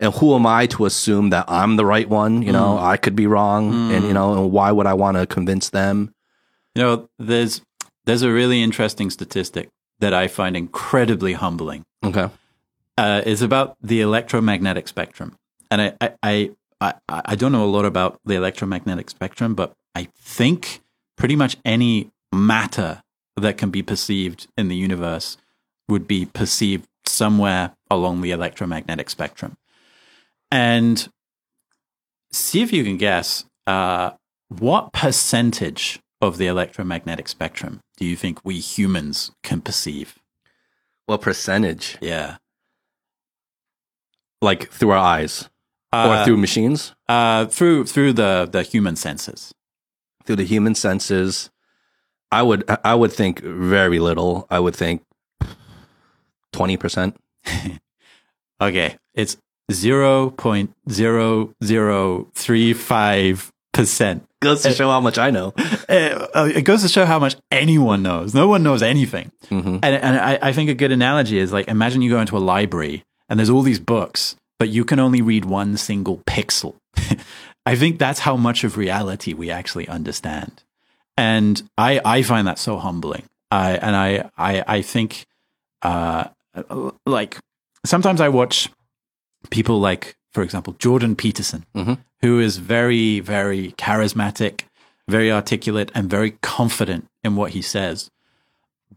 [0.00, 2.82] And who am i to assume that i'm the right one you know mm.
[2.82, 4.14] i could be wrong and you mm.
[4.14, 6.12] know and why would i want to convince them
[6.74, 7.62] you know there's
[8.04, 9.68] there's a really interesting statistic
[10.00, 12.28] that i find incredibly humbling okay
[12.98, 15.36] uh, is about the electromagnetic spectrum.
[15.70, 20.08] And I, I, I, I, don't know a lot about the electromagnetic spectrum, but I
[20.16, 20.80] think
[21.16, 23.02] pretty much any matter
[23.36, 25.36] that can be perceived in the universe
[25.88, 29.56] would be perceived somewhere along the electromagnetic spectrum.
[30.50, 31.08] And
[32.32, 34.12] see if you can guess uh,
[34.48, 40.16] what percentage of the electromagnetic spectrum do you think we humans can perceive?
[41.06, 41.98] What percentage?
[42.00, 42.36] Yeah
[44.40, 45.48] like through our eyes
[45.92, 46.94] uh, or through machines?
[47.08, 49.52] Uh, through through the the human senses.
[50.24, 51.50] Through the human senses,
[52.30, 54.46] I would I would think very little.
[54.50, 55.02] I would think
[56.52, 57.16] twenty percent.
[58.60, 59.36] okay, it's
[59.72, 64.26] zero point zero zero three five percent.
[64.42, 65.54] Goes to show how much I know.
[65.88, 68.34] Uh, it goes to show how much anyone knows.
[68.34, 69.30] No one knows anything.
[69.46, 69.78] Mm-hmm.
[69.82, 72.40] And, and I, I think a good analogy is like imagine you go into a
[72.40, 76.74] library and there's all these books, but you can only read one single pixel.
[77.66, 80.62] I think that's how much of reality we actually understand.
[81.16, 83.24] And I, I find that so humbling.
[83.50, 85.24] I, and I, I, I think,
[85.82, 86.24] uh,
[87.06, 87.38] like
[87.84, 88.68] sometimes I watch
[89.50, 91.94] people like, for example, Jordan Peterson, mm-hmm.
[92.20, 94.62] who is very, very charismatic,
[95.08, 98.10] very articulate, and very confident in what he says.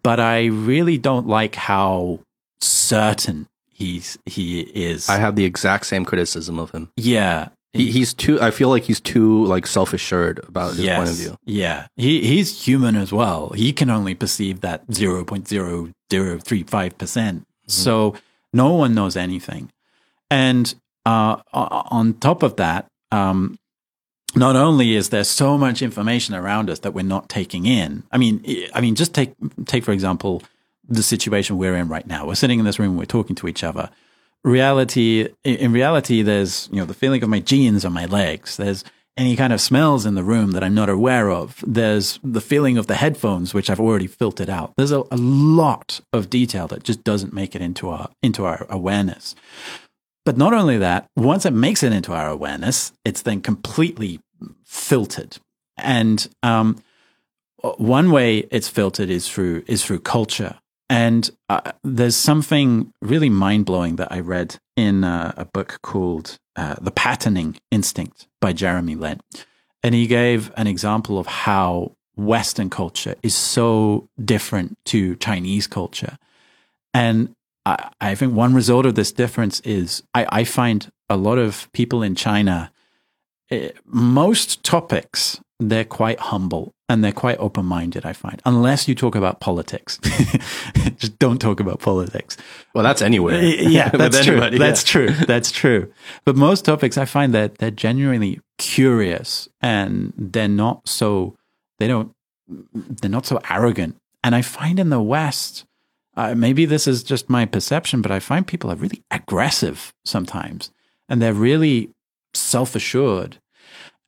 [0.03, 2.19] But I really don't like how
[2.62, 5.09] certain he's he is.
[5.09, 6.91] I have the exact same criticism of him.
[6.95, 8.41] Yeah, he, he's too.
[8.41, 11.38] I feel like he's too like self assured about his yes, point of view.
[11.45, 13.49] Yeah, he he's human as well.
[13.49, 17.41] He can only perceive that zero point zero zero three five percent.
[17.41, 17.71] Mm-hmm.
[17.71, 18.15] So
[18.53, 19.71] no one knows anything,
[20.29, 20.73] and
[21.05, 23.57] uh, on top of that, um,
[24.35, 28.03] not only is there so much information around us that we're not taking in.
[28.11, 29.33] I mean, I mean, just take
[29.65, 30.43] take for example
[30.87, 32.27] the situation we're in right now.
[32.27, 33.89] We're sitting in this room, we're talking to each other.
[34.43, 38.57] Reality, in reality, there's, you know, the feeling of my jeans on my legs.
[38.57, 38.83] There's
[39.17, 41.63] any kind of smells in the room that I'm not aware of.
[41.67, 44.73] There's the feeling of the headphones, which I've already filtered out.
[44.77, 48.65] There's a, a lot of detail that just doesn't make it into our, into our
[48.69, 49.35] awareness.
[50.29, 54.19] But not only that, once it makes it into our awareness, it's then completely
[54.63, 55.37] filtered.
[55.75, 56.83] And, um,
[57.77, 63.65] one way it's filtered is through is through culture and uh, there's something really mind
[63.65, 68.93] blowing that I read in uh, a book called uh, The Patterning Instinct by Jeremy
[68.93, 69.47] Lent.
[69.81, 76.19] And he gave an example of how Western culture is so different to Chinese culture.
[76.93, 77.35] And
[77.69, 81.71] I, I think one result of this difference is I, I find a lot of
[81.73, 82.71] people in China,
[83.51, 88.95] eh, most topics they're quite humble and they're quite open minded, I find, unless you
[88.95, 89.97] talk about politics.
[90.97, 92.37] Just don't talk about politics.
[92.73, 93.41] Well, that's anywhere.
[93.41, 94.37] Yeah, that's true.
[94.37, 95.09] Anybody, that's true.
[95.09, 95.91] That's true.
[96.25, 101.35] But most topics, I find that they're genuinely curious and they're not so,
[101.77, 102.13] they don't,
[102.47, 103.97] they're not so arrogant.
[104.23, 105.65] And I find in the West,
[106.19, 110.69] uh, maybe this is just my perception, but I find people are really aggressive sometimes,
[111.07, 111.89] and they're really
[112.33, 113.37] self assured.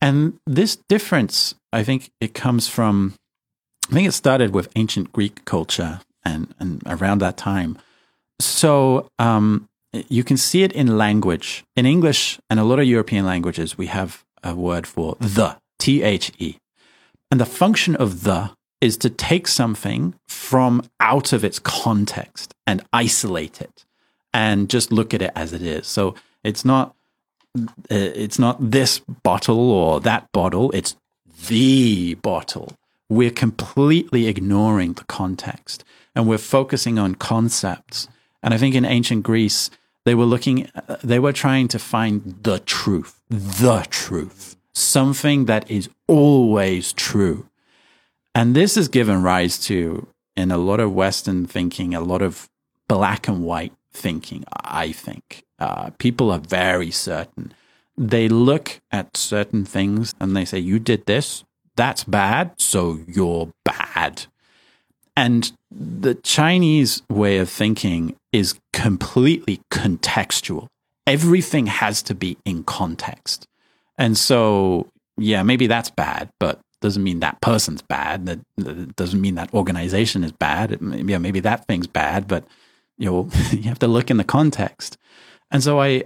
[0.01, 3.13] And this difference, I think, it comes from.
[3.89, 7.77] I think it started with ancient Greek culture and, and around that time.
[8.39, 11.63] So um, you can see it in language.
[11.75, 16.03] In English and a lot of European languages, we have a word for the, T
[16.03, 16.57] H E.
[17.31, 18.51] And the function of the
[18.81, 23.85] is to take something from out of its context and isolate it
[24.33, 25.87] and just look at it as it is.
[25.87, 26.95] So it's not
[27.57, 30.95] uh, it's not this bottle or that bottle, it's
[31.47, 32.77] the bottle.
[33.09, 35.83] We're completely ignoring the context
[36.15, 38.07] and we're focusing on concepts.
[38.41, 39.69] And I think in ancient Greece,
[40.05, 40.69] they were looking,
[41.03, 47.47] they were trying to find the truth, the truth, something that is always true.
[48.33, 52.49] And this has given rise to, in a lot of Western thinking, a lot of
[52.87, 55.43] black and white thinking, I think.
[55.59, 57.53] Uh, people are very certain.
[57.97, 61.43] They look at certain things and they say, You did this,
[61.75, 64.25] that's bad, so you're bad.
[65.15, 70.67] And the Chinese way of thinking is completely contextual.
[71.05, 73.45] Everything has to be in context.
[73.97, 78.25] And so, yeah, maybe that's bad, but doesn't mean that person's bad.
[78.25, 80.71] That, doesn't mean that organization is bad.
[80.71, 82.45] It, yeah, maybe that thing's bad, but
[82.97, 84.97] you know, you have to look in the context.
[85.49, 86.03] And so I,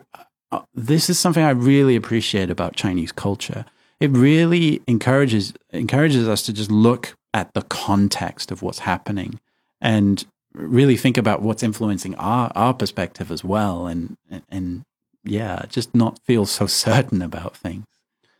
[0.52, 3.66] uh, this is something I really appreciate about Chinese culture.
[4.00, 9.40] It really encourages encourages us to just look at the context of what's happening
[9.82, 14.86] and really think about what's influencing our, our perspective as well and, and, and
[15.24, 17.86] yeah just not feel so certain about things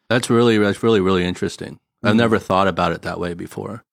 [0.10, 2.10] that's really that's really really interesting mm.
[2.10, 3.84] i've never thought about it that way before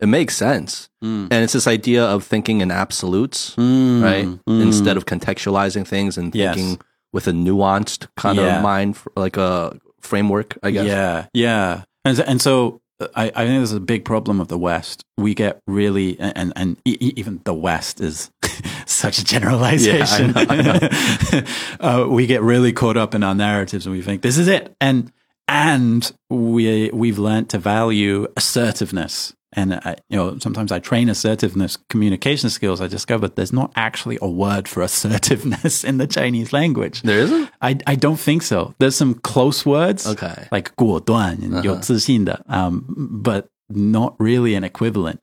[0.00, 1.28] it makes sense mm.
[1.30, 4.02] and it's this idea of thinking in absolutes mm.
[4.02, 4.62] right mm.
[4.62, 6.78] instead of contextualizing things and thinking yes.
[7.12, 8.56] with a nuanced kind yeah.
[8.56, 12.80] of mind like a framework i guess yeah yeah and, and so
[13.14, 15.04] I, I think this is a big problem of the West.
[15.16, 18.30] We get really, and and even the West is
[18.86, 20.32] such a generalization.
[20.34, 21.42] Yeah, I know, I know.
[21.80, 24.74] uh, we get really caught up in our narratives, and we think this is it,
[24.80, 25.10] and
[25.49, 31.77] and we we've learned to value assertiveness and I, you know sometimes I train assertiveness
[31.89, 32.81] communication skills.
[32.81, 37.01] I discovered there's not actually a word for assertiveness in the Chinese language.
[37.01, 37.49] There isn't.
[37.61, 38.75] I I don't think so.
[38.79, 41.63] There's some close words, okay, like 果断 and uh-huh.
[41.63, 42.83] 有自信的, um,
[43.23, 45.19] but not really an equivalent.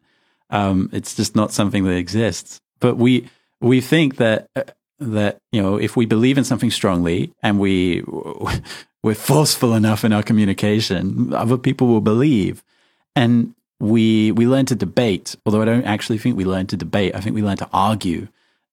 [0.50, 2.60] Um, it's just not something that exists.
[2.80, 3.28] But we
[3.60, 4.64] we think that uh,
[4.98, 8.02] that you know if we believe in something strongly and we
[9.07, 12.63] we're forceful enough in our communication, other people will believe.
[13.15, 15.35] And we we learn to debate.
[15.45, 17.15] Although I don't actually think we learn to debate.
[17.15, 18.27] I think we learn to argue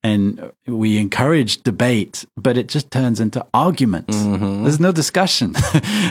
[0.05, 4.15] and we encourage debate, but it just turns into arguments.
[4.15, 4.65] Mm-hmm.
[4.65, 5.55] There's no discussion.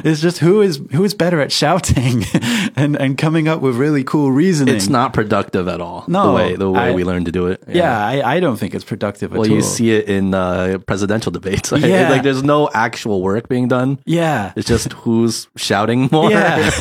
[0.04, 2.24] it's just who is who is better at shouting
[2.76, 4.76] and, and coming up with really cool reasoning.
[4.76, 6.06] It's not productive at all.
[6.08, 7.64] No, the way the way I, we learn to do it.
[7.68, 9.32] Yeah, yeah I, I, don't think it's productive.
[9.32, 11.72] Well, you see it in uh, presidential debates.
[11.84, 11.86] Right?
[11.86, 12.10] Yeah.
[12.10, 13.98] like there's no actual work being done.
[14.06, 16.30] Yeah, it's just who's shouting more.
[16.30, 16.72] Yeah,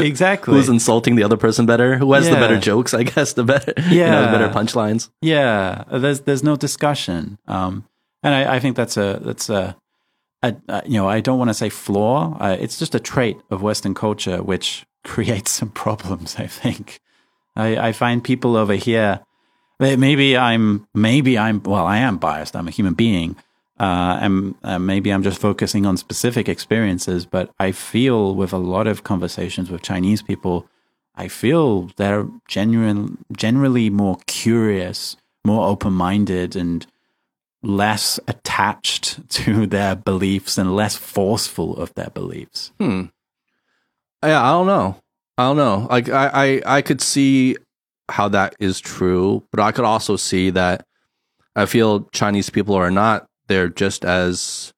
[0.00, 0.54] exactly.
[0.54, 1.96] who's insulting the other person better?
[1.96, 2.34] Who has yeah.
[2.34, 2.92] the better jokes?
[2.92, 3.72] I guess the better.
[3.76, 5.08] Yeah, you know, the better punchlines.
[5.22, 7.38] Yeah, there's there's no discussion.
[7.46, 7.86] Um,
[8.22, 9.76] and I, I, think that's a that's a,
[10.42, 12.36] a, a, you know I don't want to say flaw.
[12.38, 16.36] Uh, it's just a trait of Western culture which creates some problems.
[16.36, 17.00] I think
[17.56, 19.20] I, I find people over here.
[19.78, 21.86] Maybe I'm maybe I'm well.
[21.86, 22.54] I am biased.
[22.54, 23.36] I'm a human being.
[23.78, 28.58] Uh, and uh, maybe I'm just focusing on specific experiences, but I feel with a
[28.58, 30.68] lot of conversations with Chinese people,
[31.14, 36.86] I feel they're genuine, generally more curious more open minded and
[37.62, 42.72] less attached to their beliefs and less forceful of their beliefs.
[42.78, 43.04] Hmm.
[44.22, 44.96] Yeah, I don't know.
[45.38, 45.86] I don't know.
[45.88, 46.30] Like I,
[46.66, 47.56] I, I could see
[48.10, 50.84] how that is true, but I could also see that
[51.56, 53.26] I feel Chinese people are not.
[53.46, 54.72] They're just as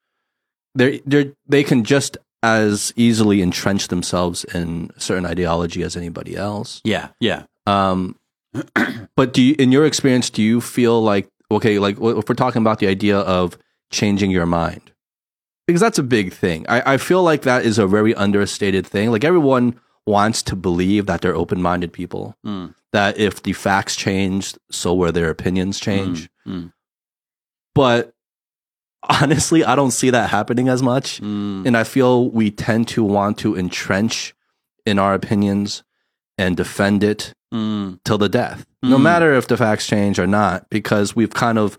[0.75, 6.81] they're they they can just as easily entrench themselves in certain ideology as anybody else.
[6.85, 7.45] Yeah, yeah.
[7.67, 8.17] Um,
[9.17, 12.63] but do you, in your experience, do you feel like okay, like if we're talking
[12.63, 13.59] about the idea of
[13.91, 14.93] changing your mind,
[15.67, 16.67] because that's a big thing.
[16.69, 19.11] I, I feel like that is a very understated thing.
[19.11, 22.37] Like everyone wants to believe that they're open-minded people.
[22.45, 22.75] Mm.
[22.93, 26.29] That if the facts change, so will their opinions change.
[26.47, 26.53] Mm.
[26.53, 26.73] Mm.
[27.75, 28.13] But
[29.09, 31.21] honestly, I don't see that happening as much.
[31.21, 31.67] Mm.
[31.67, 34.35] And I feel we tend to want to entrench
[34.85, 35.85] in our opinions
[36.43, 37.99] and defend it Mm.
[38.05, 39.03] till the death, no Mm.
[39.03, 41.77] matter if the facts change or not, because we've kind of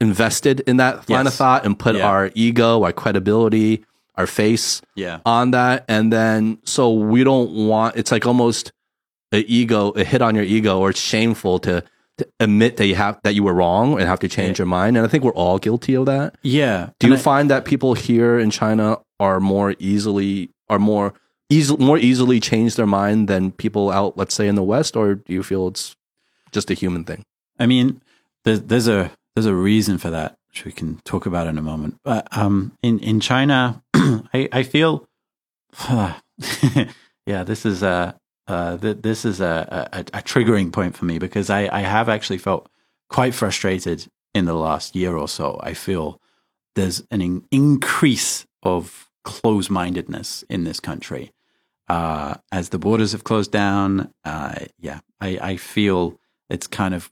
[0.00, 2.08] invested in that line of thought and put Yeah.
[2.08, 3.84] our ego, our credibility,
[4.16, 5.18] our face Yeah.
[5.24, 5.84] on that.
[5.88, 8.72] And then, so we don't want, it's like almost
[9.30, 11.82] an ego, a hit on your ego, or it's shameful to,
[12.18, 14.96] to admit that you have, that you were wrong and have to change your mind.
[14.96, 16.34] And I think we're all guilty of that.
[16.42, 16.90] Yeah.
[16.98, 21.14] Do you I- find that people here in China are more easily, are more,
[21.52, 25.16] easy, more easily change their mind than people out, let's say in the West, or
[25.16, 25.94] do you feel it's
[26.50, 27.24] just a human thing?
[27.58, 28.00] I mean,
[28.44, 31.62] there's there's a there's a reason for that, which we can talk about in a
[31.62, 31.98] moment.
[32.04, 35.06] But um, in in China, I I feel,
[37.26, 41.18] yeah, this is a uh, th- this is a, a a triggering point for me
[41.18, 42.68] because I I have actually felt
[43.08, 45.60] quite frustrated in the last year or so.
[45.62, 46.20] I feel
[46.74, 51.30] there's an in- increase of close mindedness in this country.
[51.88, 56.18] Uh, as the borders have closed down, uh, yeah, I, I feel
[56.48, 57.10] it's kind of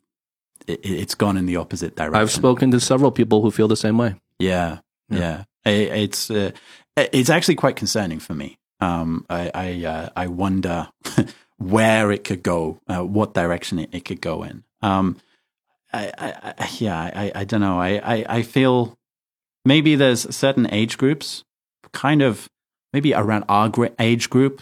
[0.67, 2.15] it, it's gone in the opposite direction.
[2.21, 4.15] I've spoken to several people who feel the same way.
[4.39, 5.19] Yeah, Yeah.
[5.19, 5.45] yeah.
[5.67, 5.71] I-
[6.05, 6.53] it's uh,
[6.97, 8.59] it's actually quite concerning for me.
[8.81, 10.89] Um, I I, uh, I wonder
[11.59, 14.65] where it could go, uh, what direction it, it could go in.
[14.83, 15.17] Um,
[15.93, 17.79] I, I, I yeah, I, I don't know.
[17.81, 18.97] I, I, I feel
[19.65, 21.45] maybe there's certain age groups,
[21.93, 22.49] kind of
[22.93, 24.61] maybe around our age group,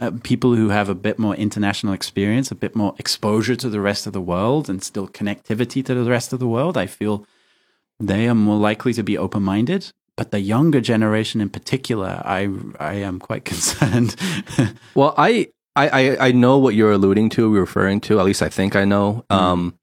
[0.00, 3.80] uh, people who have a bit more international experience, a bit more exposure to the
[3.80, 6.76] rest of the world, and still connectivity to the rest of the world.
[6.76, 7.26] I feel
[8.00, 9.90] they are more likely to be open minded.
[10.16, 12.48] But the younger generation in particular, I
[12.78, 14.14] I am quite concerned.
[14.94, 18.20] Well, I, I, I- know what you're alluding to, referring to.
[18.20, 19.24] At least I think I know.
[19.28, 19.76] Um,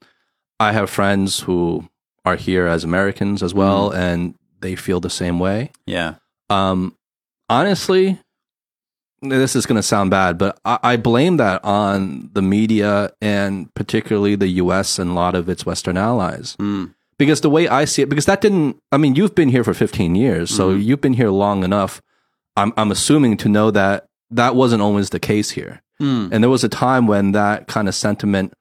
[0.57, 1.89] I have friends who
[2.23, 5.71] are here as Americans as well, and they feel the same way.
[5.85, 6.15] yeah.
[6.49, 6.95] Um,
[7.51, 8.17] honestly,
[9.21, 13.71] this is going to sound bad, but I, I blame that on the media and
[13.75, 14.97] particularly the U.S.
[14.97, 16.55] and a lot of its Western allies.
[16.59, 16.93] Mm.
[17.19, 19.75] Because the way I see it, because that didn't, I mean, you've been here for
[19.75, 20.83] 15 years, so Mhm.
[20.83, 22.01] you've been here long enough.
[22.57, 25.83] I'm, I'm assuming to know that that wasn't always the case here.
[26.01, 26.29] Mm.
[26.31, 28.53] And there was a time when that kind of sentiment,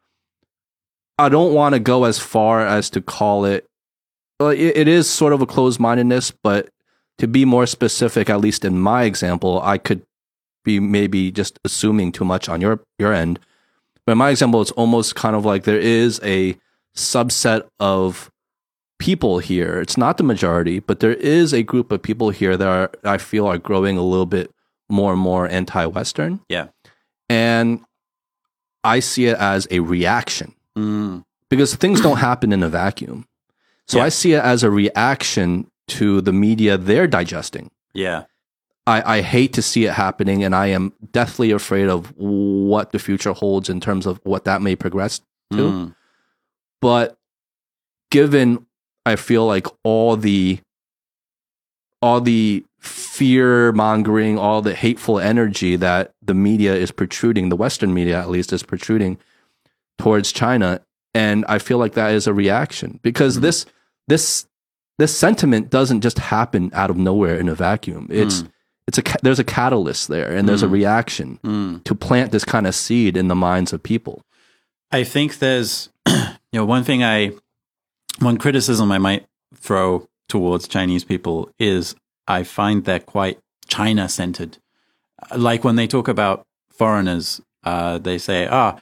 [1.19, 3.67] I don't want to go as far as to call it,
[4.39, 6.69] well, it, it is sort of a closed mindedness, but
[7.21, 10.03] to be more specific, at least in my example, I could
[10.65, 13.39] be maybe just assuming too much on your, your end.
[14.05, 16.57] But in my example, it's almost kind of like there is a
[16.97, 18.31] subset of
[18.99, 19.81] people here.
[19.81, 23.19] It's not the majority, but there is a group of people here that are, I
[23.19, 24.51] feel are growing a little bit
[24.91, 26.41] more and more anti Western.
[26.49, 26.69] Yeah.
[27.29, 27.81] And
[28.83, 31.25] I see it as a reaction Mm.
[31.49, 33.27] because things don't happen in a vacuum.
[33.89, 34.05] So Yeah.
[34.05, 37.71] I see it as a reaction to the media they're digesting.
[37.95, 38.25] Yeah.
[38.87, 42.99] I, I hate to see it happening, and I am deathly afraid of what the
[42.99, 45.21] future holds in terms of what that may progress
[45.53, 45.57] to.
[45.57, 45.95] Mm.
[46.81, 47.19] But
[48.11, 48.67] given,
[49.05, 50.61] I feel like all the
[52.03, 57.93] all the fear mongering, all the hateful energy that the media is protruding, the Western
[57.93, 59.19] media at least is protruding
[59.99, 60.81] towards China,
[61.15, 63.43] and I feel like that is a reaction because Mhm.
[63.43, 63.67] this
[64.09, 64.47] this
[65.00, 68.08] this sentiment doesn't just happen out of nowhere in a vacuum.
[68.10, 68.48] It's Mm.
[68.88, 70.72] it's a ca- there's a catalyst there, and there's a Mm.
[70.72, 71.84] reaction Mm.
[71.86, 74.22] to plant this kind of seed in the minds of people.
[74.92, 77.32] I think there's, you know, one thing I,
[78.20, 81.96] one criticism I might throw towards Chinese people is
[82.28, 84.58] I find they're quite China centered.
[85.36, 88.78] Like when they talk about foreigners, uh, they say, ah,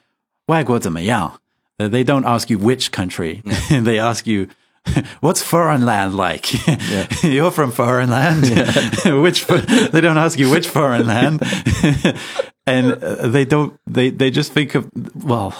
[0.46, 1.40] 外国怎么样?
[1.78, 3.42] Uh, They don't ask you which country.
[3.70, 4.48] they ask you,
[5.21, 6.47] what's foreign land like?
[7.23, 8.43] You're from foreign land.
[9.21, 11.41] which, fo- they don't ask you which foreign land.
[12.65, 14.89] and uh, they don't, they, they just think of,
[15.23, 15.53] well,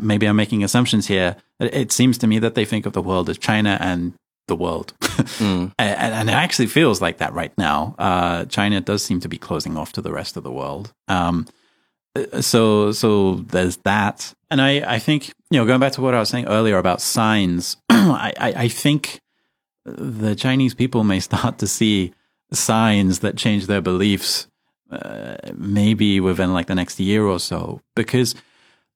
[0.00, 1.36] maybe I'm making assumptions here.
[1.60, 4.14] It, seems to me that they think of the world as China and
[4.46, 4.94] the world.
[5.00, 5.72] Mm.
[5.78, 7.94] and, and it actually feels like that right now.
[7.98, 10.92] Uh, China does seem to be closing off to the rest of the world.
[11.08, 11.46] Um,
[12.40, 14.34] so, so there's that.
[14.50, 17.00] And I, I think, you know, going back to what I was saying earlier about
[17.00, 19.20] signs, I, I, I think
[19.84, 22.12] the Chinese people may start to see
[22.52, 24.48] signs that change their beliefs,
[24.90, 28.34] uh, maybe within like the next year or so, because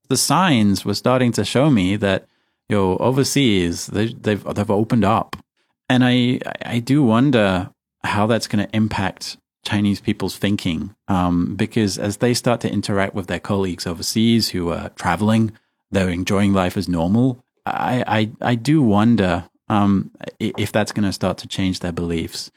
[0.09, 2.27] the signs were starting to show me that,
[2.69, 5.37] you know, overseas, they, they've, they've opened up.
[5.89, 7.71] And I, I do wonder
[8.03, 10.95] how that's going to impact Chinese people's thinking.
[11.09, 15.53] Um, because as they start to interact with their colleagues overseas who are traveling,
[15.91, 17.45] they're enjoying life as normal.
[17.65, 22.51] I, I, I do wonder um, if that's going to start to change their beliefs.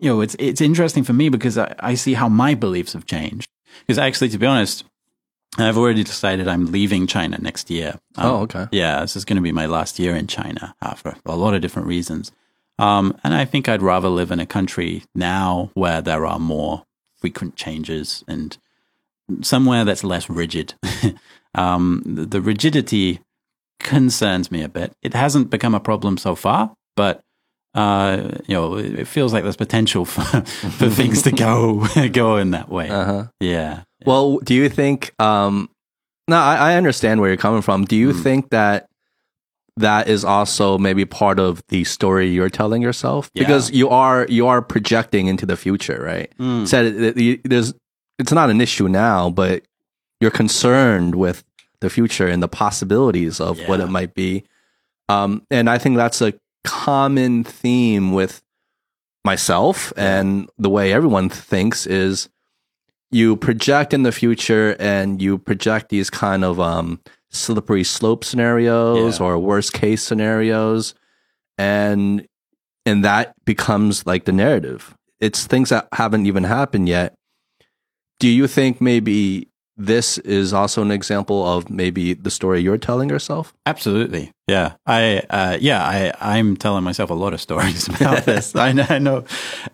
[0.00, 3.06] You know, it's it's interesting for me because I, I see how my beliefs have
[3.06, 3.48] changed.
[3.80, 4.84] Because actually, to be honest,
[5.56, 8.00] I've already decided I'm leaving China next year.
[8.16, 8.66] Um, oh, okay.
[8.72, 11.54] Yeah, this is going to be my last year in China uh, for a lot
[11.54, 12.32] of different reasons.
[12.78, 16.84] Um, and I think I'd rather live in a country now where there are more
[17.20, 18.56] frequent changes and
[19.42, 20.74] somewhere that's less rigid.
[21.54, 23.20] um, the, the rigidity
[23.80, 24.92] concerns me a bit.
[25.02, 27.20] It hasn't become a problem so far, but
[27.74, 30.22] uh, you know, it feels like there's potential for,
[30.70, 32.88] for things to go go in that way.
[32.88, 33.26] Uh-huh.
[33.40, 33.82] Yeah.
[34.06, 35.12] Well, do you think?
[35.18, 35.68] Um,
[36.28, 37.84] no, I, I understand where you're coming from.
[37.84, 38.22] Do you Mm.
[38.22, 38.86] think that
[39.76, 43.30] that is also maybe part of the story you're telling yourself?
[43.34, 43.42] Yeah.
[43.42, 46.32] Because you are you are projecting into the future, right?
[46.38, 46.66] Mm.
[46.68, 47.74] Said it- there's
[48.18, 49.64] it's not an issue now, but
[50.20, 51.42] you're concerned with
[51.80, 54.44] the future and the possibilities of what it might be.
[55.08, 58.40] Um, and I think that's a common theme with
[59.24, 62.28] myself and the way everyone thinks is
[63.10, 67.00] you project in the future and you project these kind of um,
[67.34, 69.26] slippery slope scenarios Yeah.
[69.26, 70.94] or worst case scenarios
[71.58, 72.26] and
[72.86, 77.14] and that becomes like the narrative it's things that haven't even happened yet
[78.20, 83.08] do you think maybe this is also an example of maybe the story you're telling
[83.10, 84.30] yourself Absolutely.
[84.46, 84.74] Yeah.
[84.86, 88.54] I, uh, yeah, I, I'm telling myself a lot of stories about this.
[88.54, 89.24] I know, I know.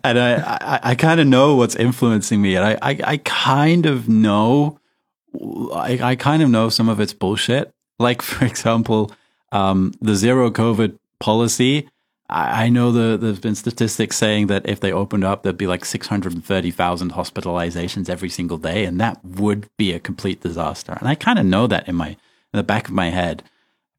[0.03, 2.55] And I, I, I kind of know what's influencing me.
[2.55, 4.79] And I, I, I kind of know,
[5.73, 7.71] I, I kind of know some of it's bullshit.
[7.99, 9.11] Like, for example,
[9.51, 11.89] um, the zero COVID policy.
[12.29, 15.67] I, I know the, there's been statistics saying that if they opened up, there'd be
[15.67, 18.85] like 630,000 hospitalizations every single day.
[18.85, 20.97] And that would be a complete disaster.
[20.99, 22.17] And I kind of know that in my, in
[22.53, 23.43] the back of my head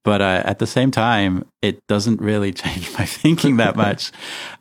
[0.04, 4.12] but uh, at the same time, it doesn't really change my thinking that much,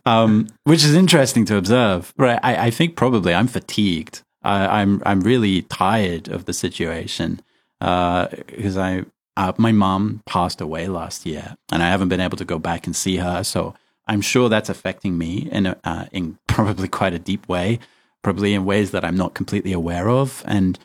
[0.05, 2.13] um, which is interesting to observe.
[2.17, 2.39] Right?
[2.43, 4.23] I, I think probably I'm fatigued.
[4.43, 7.41] I, I'm I'm really tired of the situation
[7.79, 9.05] because I
[9.37, 12.85] uh, my mom passed away last year, and I haven't been able to go back
[12.85, 13.43] and see her.
[13.43, 13.73] So
[14.07, 17.79] I'm sure that's affecting me in a, uh, in probably quite a deep way,
[18.23, 20.77] probably in ways that I'm not completely aware of, and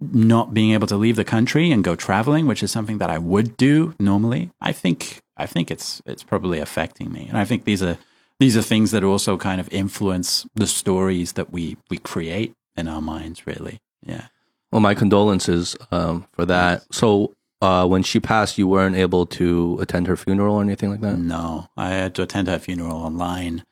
[0.00, 3.18] not being able to leave the country and go traveling, which is something that I
[3.18, 7.26] would do normally, I think I think it's it's probably affecting me.
[7.28, 7.98] And I think these are
[8.38, 12.88] these are things that also kind of influence the stories that we we create in
[12.88, 13.80] our minds, really.
[14.02, 14.26] Yeah.
[14.72, 19.76] well my condolences um, for that so uh, when she passed you weren't able to
[19.80, 23.64] attend her funeral or anything like that No, I had to attend her funeral online,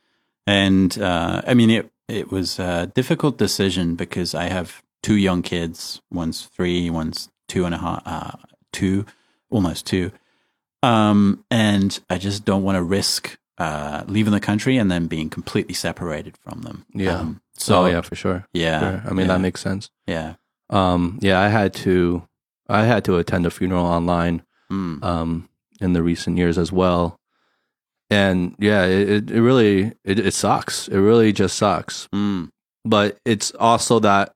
[0.47, 1.91] and uh, I mean it.
[2.09, 6.01] It was a difficult decision because I have two young kids.
[6.11, 8.37] One's three, one's two and a half, uh,
[8.73, 9.05] two,
[9.51, 10.11] almost two,
[10.83, 15.29] um, and I just don't want to risk uh, leaving the country and then being
[15.31, 16.85] completely separated from them.
[16.95, 17.19] Yeah.
[17.19, 19.11] Um, so oh yeah for sure yeah, Sure.
[19.11, 19.91] I mean yeah, that makes sense.
[20.07, 20.35] yeah.
[20.71, 22.23] Um, yeah, I had to,
[22.69, 25.49] I had to attend a funeral online Mm, um,
[25.81, 27.19] in the recent years as well,
[28.11, 30.89] and yeah, it, it, it really it, it sucks.
[30.89, 32.07] It really just sucks.
[32.15, 32.51] mm,
[32.85, 34.35] But it's also that,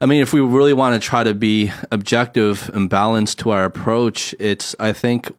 [0.00, 3.64] I mean, if we really want to try to be objective and balanced to our
[3.66, 5.30] approach, it's I think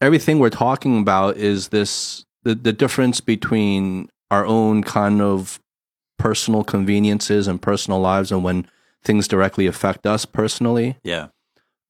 [0.00, 5.60] everything we're talking about is this the the difference between our own kind of
[6.18, 8.66] personal conveniences and personal lives and when
[9.02, 10.96] things directly affect us personally.
[11.02, 11.28] Yeah,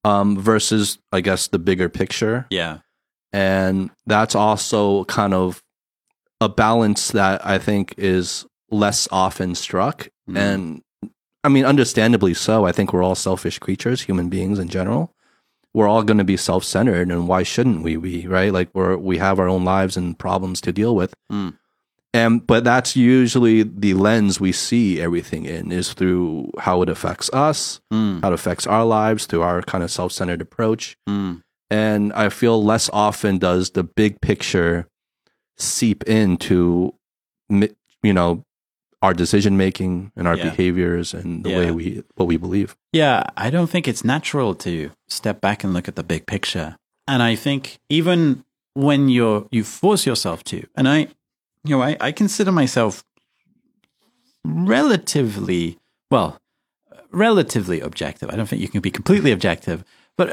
[0.03, 2.47] um, versus I guess the bigger picture.
[2.49, 2.79] Yeah,
[3.31, 5.63] and that's also kind of
[6.39, 10.09] a balance that I think is less often struck.
[10.29, 10.37] Mm.
[10.37, 10.81] and
[11.43, 12.65] I mean understandably so.
[12.65, 15.13] I think we're all selfish creatures human beings in general
[15.73, 18.51] we're all going to be self-centered and why shouldn't we be right?
[18.51, 21.13] Like we're we have our own lives and problems to deal with.
[21.31, 21.57] Mm.
[22.13, 27.29] and but that's usually the lens we see everything in is through how it affects
[27.31, 30.97] us mm, how it affects our lives through our kind of self-centered approach.
[31.07, 34.87] Mm, and I feel less often does the big picture
[35.57, 36.93] seep into
[37.49, 38.43] you know
[39.01, 40.49] our decision making and our Yeah.
[40.49, 42.75] behaviors and the way we what we believe.
[42.93, 46.77] Yeah, I don't think it's natural to step back and look at the big picture.
[47.07, 48.43] And I think even
[48.73, 51.07] when you're you force yourself to, and I
[51.63, 53.03] you know, I, I consider myself
[54.43, 55.77] relatively
[56.09, 56.39] well,
[57.11, 58.29] relatively objective.
[58.29, 59.83] I don't think you can be completely objective,
[60.17, 60.29] but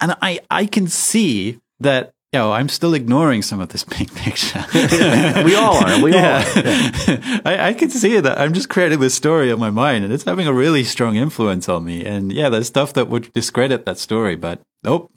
[0.00, 4.64] and I I can see that know, I'm still ignoring some of this big picture.
[5.44, 6.02] We all are.
[6.02, 6.38] We all Yeah.
[6.38, 7.40] are.
[7.44, 10.24] I, I can see that I'm just creating this story in my mind and it's
[10.24, 12.04] having a really strong influence on me.
[12.04, 15.10] And yeah, there's stuff that would discredit that story, but nope,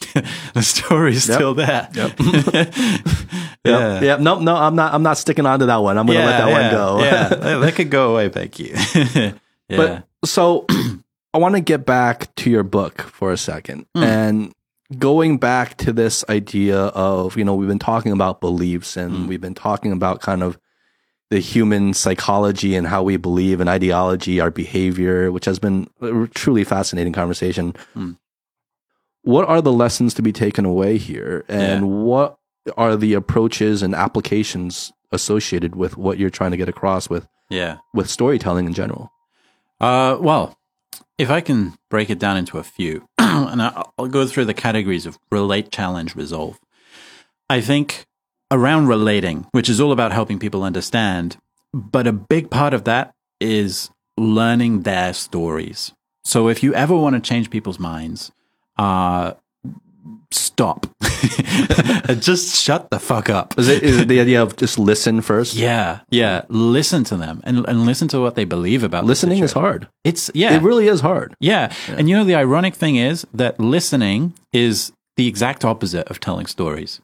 [0.54, 1.36] the story's Yep.
[1.36, 1.90] still there.
[1.94, 2.20] Yep.
[3.66, 4.02] yeah.
[4.02, 4.16] Yeah.
[4.20, 4.94] No, no, I'm not.
[4.94, 5.98] I'm not sticking on to that one.
[5.98, 7.04] I'm going to let that yeah, one go.
[7.04, 7.28] yeah,
[7.60, 8.30] that, could go away.
[8.30, 8.74] Thank you.
[9.06, 9.34] yeah.
[9.70, 10.66] But so
[11.34, 14.04] I want to get back to your book for a second Mm.
[14.04, 14.54] and
[14.98, 19.28] going back to this idea of, you know, we've been talking about beliefs and Mm.
[19.28, 20.58] we've been talking about kind of
[21.30, 26.28] the human psychology and how we believe and ideology, our behavior, which has been a
[26.34, 27.74] truly fascinating conversation.
[27.96, 28.18] Mm.
[29.24, 31.46] What are the lessons to be taken away here?
[31.48, 31.88] And Yeah.
[31.88, 32.38] what
[32.78, 37.78] are the approaches and applications associated with what you're trying to get across with, Yeah.
[37.94, 39.12] with storytelling in general?
[39.80, 40.58] Uh, well,
[41.18, 45.06] if I can break it down into a few, and I'll go through the categories
[45.06, 46.60] of relate, challenge, resolve.
[47.50, 48.06] I think
[48.52, 51.38] around relating, which is all about helping people understand,
[51.74, 55.94] but a big part of that is learning their stories.
[56.24, 58.32] So if you ever want to change people's minds,
[58.78, 59.34] uh,
[60.32, 60.88] stop.
[62.20, 63.58] Just shut the fuck up.
[63.58, 65.56] Is it, is it the idea of just listen first?
[65.56, 66.44] Yeah, yeah.
[66.50, 69.88] Listen to them and, and listen to what they believe about Listening is hard.
[70.04, 71.36] It's yeah, It really is hard.
[71.40, 71.74] yeah.
[71.88, 76.46] And you know the ironic thing is that listening is the exact opposite of telling
[76.48, 77.00] stories.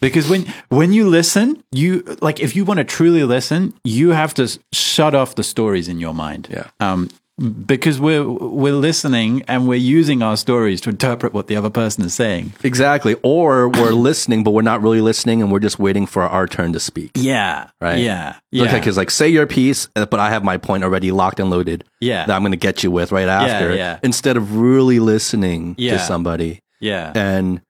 [0.00, 4.34] Because when when you listen, you like if you want to truly listen, you have
[4.34, 6.48] to shut off the stories in your mind.
[6.50, 6.68] Yeah.
[6.80, 7.08] Um
[7.38, 12.04] because we're we're listening and we're using our stories to interpret what the other person
[12.04, 12.52] is saying.
[12.64, 13.14] Exactly.
[13.22, 16.72] Or we're listening, but we're not really listening and we're just waiting for our turn
[16.72, 17.10] to speak.
[17.14, 17.68] Yeah.
[17.80, 17.98] Right.
[17.98, 18.36] Yeah.
[18.52, 18.64] Yeah.
[18.64, 21.84] Okay, because like say your piece, but I have my point already locked and loaded
[22.00, 22.24] yeah.
[22.24, 23.74] that I'm going to get you with right after.
[23.74, 23.98] yeah.
[24.02, 25.92] Instead of really listening Yeah.
[25.92, 27.12] to somebody yeah.
[27.14, 27.60] and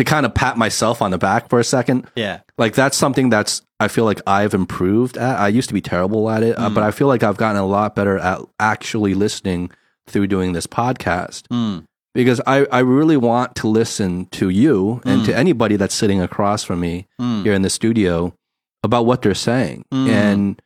[0.00, 2.40] to kind of pat myself on the back for a second, Yeah.
[2.56, 5.38] like that's something that's I feel like I've improved at.
[5.38, 6.74] I used to be terrible at it, uh, Mm.
[6.74, 9.70] but I feel like I've gotten a lot better at actually listening
[10.06, 11.42] through doing this podcast.
[11.52, 11.84] Mm.
[12.12, 16.64] because I, I really want to listen to you and to anybody that's sitting across
[16.64, 17.44] from me Mm.
[17.44, 18.34] here in the studio
[18.82, 19.84] about what they're saying.
[19.94, 20.08] Mm.
[20.08, 20.62] And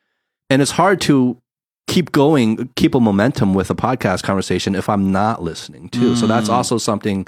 [0.48, 1.36] and it's hard to
[1.86, 6.16] keep going, keep a momentum with a podcast conversation if I'm not listening too.
[6.16, 6.54] So that's Mm.
[6.54, 7.26] also something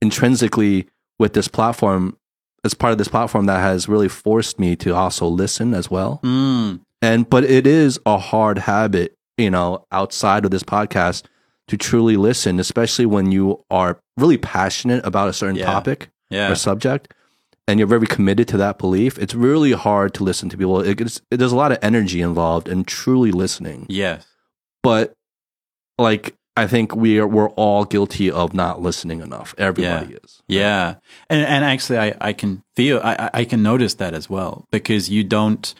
[0.00, 0.86] intrinsically
[1.18, 2.16] with this platform
[2.64, 6.20] as part of this platform that has really forced me to also listen as well.
[6.24, 6.80] Mm.
[7.00, 11.24] And but it is a hard habit, you know, outside of this podcast
[11.68, 15.66] to truly listen, especially when you are really passionate about a certain Yeah.
[15.66, 16.50] topic Yeah.
[16.50, 17.14] or subject
[17.68, 19.18] and you're very committed to that belief.
[19.18, 20.80] It's really hard to listen to people.
[20.80, 23.86] It, it's, there's a lot of energy involved in truly listening.
[23.88, 24.26] Yes.
[24.82, 25.14] But
[25.98, 29.54] like I think we are we're all guilty of not listening enough.
[29.58, 30.42] Everybody is.
[30.48, 30.94] Yeah,
[31.30, 34.66] and and actually, I I can feel I I- I can notice that as well
[34.70, 35.74] because you don't,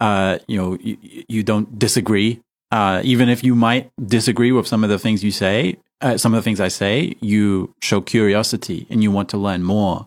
[0.00, 0.96] uh, you know, you,
[1.28, 2.40] you don't disagree.
[2.70, 6.34] Uh, even if you might disagree with some of the things you say, uh, some
[6.34, 10.06] of the things I say, you show curiosity and you want to learn more.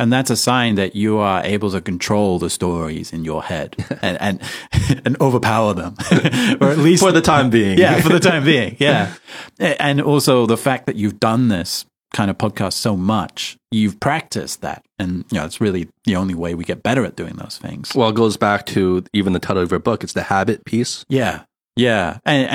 [0.00, 3.76] And that's a sign that you are able to control the stories in your head
[4.02, 4.40] and and,
[5.04, 5.94] and overpower them,
[6.60, 7.78] or at least For the time being.
[7.78, 8.76] yeah, for the time being.
[8.78, 9.14] Yeah.
[9.58, 14.62] And also the fact that you've done this kind of podcast so much, you've practiced
[14.62, 14.84] that.
[14.98, 17.94] And, you know, it's really the only way we get better at doing those things.
[17.94, 20.02] Well, it goes back to even the title of your book.
[20.02, 21.04] It's the habit piece.
[21.08, 21.44] Yeah.
[21.76, 22.18] Yeah.
[22.24, 22.48] And,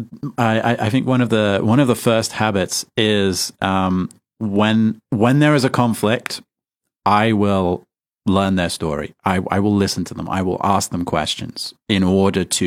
[0.00, 4.08] and I, I- I think one of the, one of the first habits is, um,
[4.38, 6.40] when, when there is a conflict,
[7.04, 7.86] I will
[8.26, 9.14] learn their story.
[9.24, 10.28] I, I will listen to them.
[10.28, 12.64] I will ask them questions in order to,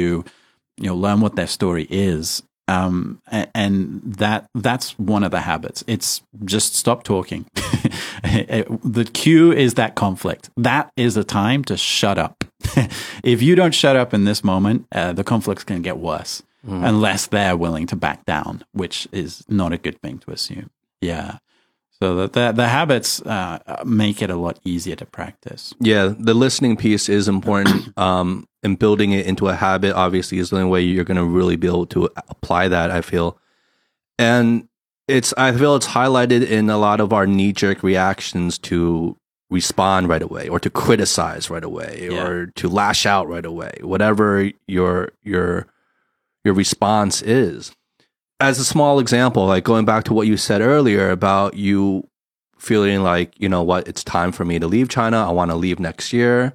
[0.77, 2.43] you know, learn what their story is.
[2.67, 5.83] Um, and that that's one of the habits.
[5.85, 7.45] It's just stop talking.
[7.53, 10.49] the cue is that conflict.
[10.57, 12.43] That is a time to shut up.
[13.23, 16.41] if you don't shut up in this moment, uh, the conflict's going to get worse
[16.67, 20.71] unless they're willing to back down, which is not a good thing to assume.
[20.99, 21.37] Yeah.
[22.01, 25.73] So the the, the habits uh, make it a lot easier to practice.
[25.79, 27.93] Yeah, the listening piece is important.
[27.97, 31.23] um, and building it into a habit, obviously, is the only way you're going to
[31.25, 32.91] really be able to apply that.
[32.91, 33.37] I feel,
[34.19, 34.67] and
[35.07, 39.17] it's I feel it's highlighted in a lot of our knee jerk reactions to
[39.49, 42.25] respond right away, or to criticize right away, Yeah.
[42.25, 43.77] or to lash out right away.
[43.81, 45.67] Whatever your your
[46.43, 47.73] your response is.
[48.39, 52.07] As a small example, like going back to what you said earlier about you
[52.57, 55.55] feeling like you know what it's time for me to leave china i want to
[55.55, 56.53] leave next year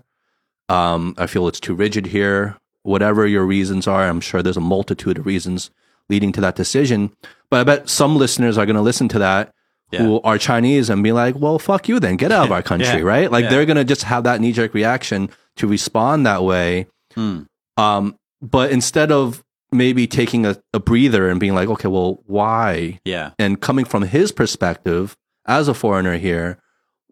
[0.69, 4.61] um, i feel it's too rigid here whatever your reasons are i'm sure there's a
[4.61, 5.71] multitude of reasons
[6.09, 7.13] leading to that decision
[7.51, 9.53] but i bet some listeners are going to listen to that
[9.97, 12.89] who are chinese and be like well fuck you then get out of our country
[12.89, 13.01] Yeah.
[13.03, 13.51] right like Yeah.
[13.51, 17.43] they're going to just have that knee-jerk reaction to respond that way Hmm.
[17.77, 22.99] um, but instead of maybe taking a, a breather and being like okay well why
[23.05, 23.31] Yeah.
[23.39, 25.17] and coming from his perspective
[25.47, 26.59] as a foreigner here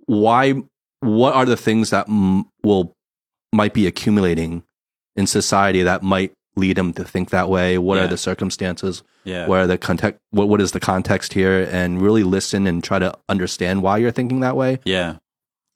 [0.06, 0.54] why
[1.00, 2.94] what are the things that m- will
[3.52, 4.62] might be accumulating
[5.16, 7.78] in society that might lead him to think that way?
[7.78, 8.04] What Yeah.
[8.04, 9.02] are the circumstances?
[9.24, 9.46] Yeah.
[9.46, 10.20] What are the context?
[10.30, 11.68] What what is the context here?
[11.70, 14.80] And really listen and try to understand why you're thinking that way.
[14.84, 15.16] Yeah.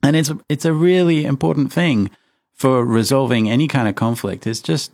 [0.02, 2.10] And it's it's a really important thing
[2.54, 4.46] for resolving any kind of conflict.
[4.46, 4.90] It's just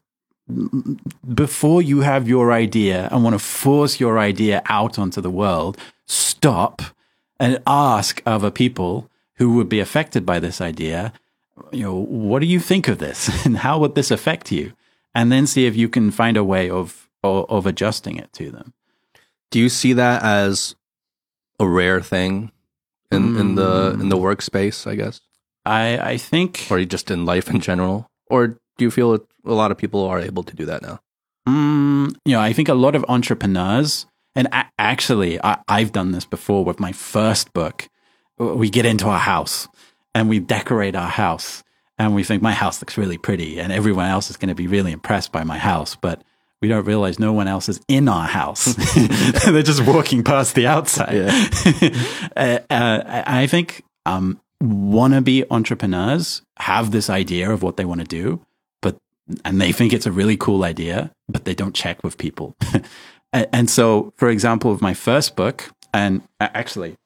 [1.34, 5.76] before you have your idea and want to force your idea out onto the world,
[6.06, 6.82] stop
[7.38, 11.12] and ask other people who would be affected by this idea,
[11.70, 14.72] you know, what do you think of this and how would this affect you?
[15.14, 18.50] And then see if you can find a way of of, of adjusting it to
[18.50, 18.72] them.
[19.50, 20.76] Do you see that as
[21.58, 22.52] a rare thing
[23.10, 24.22] in, in the in the Mm.
[24.22, 24.86] workspace?
[24.86, 25.20] I guess,
[25.64, 28.46] I I think or just in life in general, or
[28.76, 29.18] do you feel
[29.48, 31.00] a lot of people are able to do that now?
[31.48, 36.12] Mm, you know, I think a lot of entrepreneurs, and a- actually, I, I've done
[36.12, 37.88] this before with my first book.
[38.38, 39.66] We get into our house
[40.14, 41.62] and we decorate our house,
[41.98, 44.66] and we think my house looks really pretty, and everyone else is going to be
[44.66, 46.22] really impressed by my house, but
[46.60, 48.74] we don't realize no one else is in our house.
[49.44, 51.14] They're just walking past the outside.
[52.36, 58.06] uh, uh, I think um, wannabe entrepreneurs have this idea of what they want to
[58.06, 58.44] do,
[59.44, 62.56] and they think it's a really cool idea, but they don't check with people.
[63.32, 66.96] and, so, for example, with my first book, and uh, actually,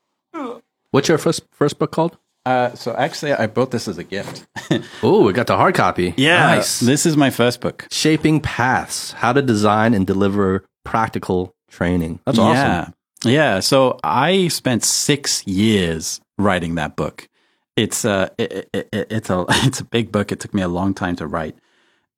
[0.91, 2.19] What's your first first book called?
[2.45, 4.47] uh, so actually, I bought this as a gift.
[5.03, 6.15] Oh, we got the hard copy.
[6.19, 6.81] nice.
[6.81, 7.87] this is my first book.
[7.91, 12.21] Shaping paths: How to design and deliver practical training.
[12.27, 12.55] That's awesome.
[12.57, 12.89] Yeah.
[13.25, 13.61] Yeah.
[13.61, 17.29] So I spent six years writing that book.
[17.77, 20.31] It's a, it, it, it- it's a, it's a big book.
[20.33, 21.57] It took me a long time to write.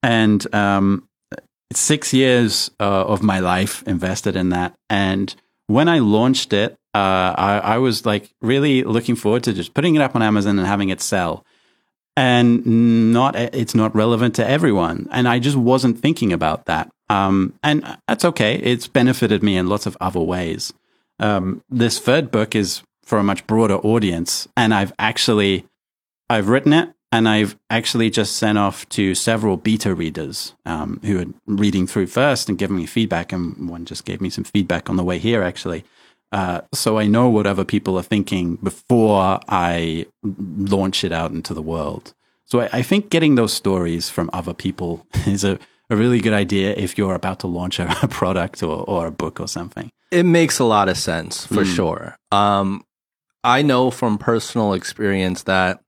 [0.05, 1.09] And, um,
[1.73, 4.75] six years uh, of my life invested in that.
[4.89, 5.35] And
[5.67, 9.97] when I launched it, uh, I, I was like really looking forward to just putting
[9.97, 11.45] it up on Amazon and having it sell.
[12.17, 15.09] And not, it's not relevant to everyone.
[15.11, 16.93] And I just wasn't thinking about that.
[17.11, 18.55] Um, and that's okay.
[18.57, 20.73] It's benefited me in lots of other ways.
[21.19, 25.67] Um, this third book is for a much broader audience, and I've actually
[26.31, 31.21] I've written it, and I've actually just sent off to several beta readers um, who
[31.21, 34.91] are reading through first and giving me feedback, and one just gave me some feedback
[34.91, 35.85] on the way here, actually.
[36.33, 41.55] Uh, so I know what other people are thinking before I launch it out into
[41.55, 42.15] the world.
[42.47, 45.61] So I, I think getting those stories from other people is a,
[45.91, 49.12] a really good idea if you're about to launch a, a product or, or a
[49.12, 49.89] book or something.
[50.11, 52.17] It makes a lot of sense for sure.
[52.33, 52.85] Um,
[53.45, 55.84] I know from personal experience that,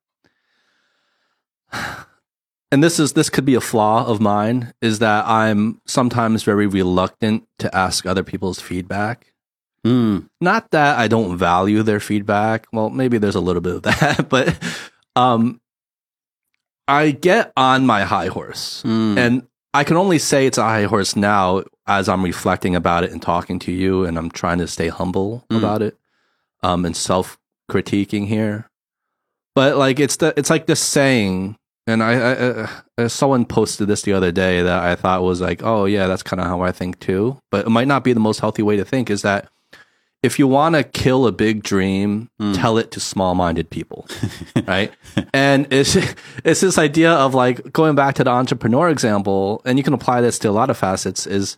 [2.71, 6.67] and this is this could be a flaw of mine, is that I'm sometimes very
[6.67, 9.33] reluctant to ask other people's feedback.
[9.85, 10.29] Mm.
[10.41, 12.67] Not that I don't value their feedback.
[12.73, 14.57] Well, maybe there's a little bit of that, but
[15.15, 15.61] um,
[16.89, 19.17] I get on my high horse, Mm.
[19.19, 23.13] and I can only say it's a high horse now as I'm reflecting about it
[23.13, 25.59] and talking to you, and I'm trying to stay humble Mm.
[25.59, 25.97] about it,
[26.63, 27.39] um, and self
[27.71, 28.69] critiquing here.
[29.57, 33.89] But like it's the it's like this saying, and I, I, uh, uh, someone posted
[33.89, 36.61] this the other day that I thought was like, oh yeah, that's kind of how
[36.61, 37.39] I think too.
[37.51, 39.09] But it might not be the most healthy way to think.
[39.09, 39.49] Is that
[40.23, 44.07] if you want to kill a big dream, tell it to small-minded people,
[44.67, 44.93] right?
[45.33, 45.97] and it's
[46.45, 50.21] it's this idea of like going back to the entrepreneur example, and you can apply
[50.21, 51.27] this to a lot of facets.
[51.27, 51.57] Is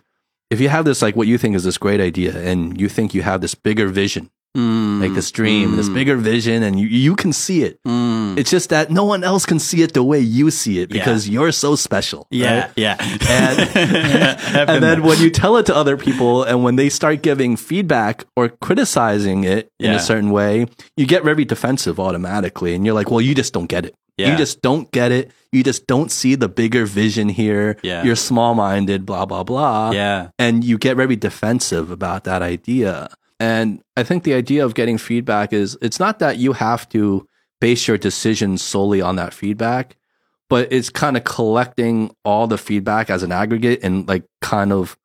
[0.51, 3.13] if you have this like what you think is this great idea, and you think
[3.13, 5.01] you have this bigger vision, Mm.
[5.01, 7.79] like this dream, this bigger vision, and you you can see it.
[7.87, 8.37] Mm.
[8.39, 10.99] It's just that no one else can see it the way you see it Yeah.
[11.05, 12.27] because you're so special.
[12.31, 12.71] Yeah, right?
[12.77, 12.97] yeah.
[13.29, 13.69] And-
[14.71, 18.25] and then when you tell it to other people and when they start giving feedback
[18.37, 22.75] or criticizing it in a certain way, you get very defensive automatically.
[22.75, 23.95] And you're like, well, you just don't get it.
[24.17, 24.33] Yeah.
[24.33, 25.31] You just don't get it.
[25.53, 27.77] You just don't see the bigger vision here.
[27.83, 28.03] Yeah.
[28.03, 29.93] You're small minded, blah, blah, blah.
[29.93, 33.11] yeah, And you get very defensive about that idea.
[33.41, 37.27] And I think the idea of getting feedback is it's not that you have to
[37.61, 39.97] base your decisions solely on that feedback,
[40.49, 44.97] but it's kind of collecting all the feedback as an aggregate and like kind of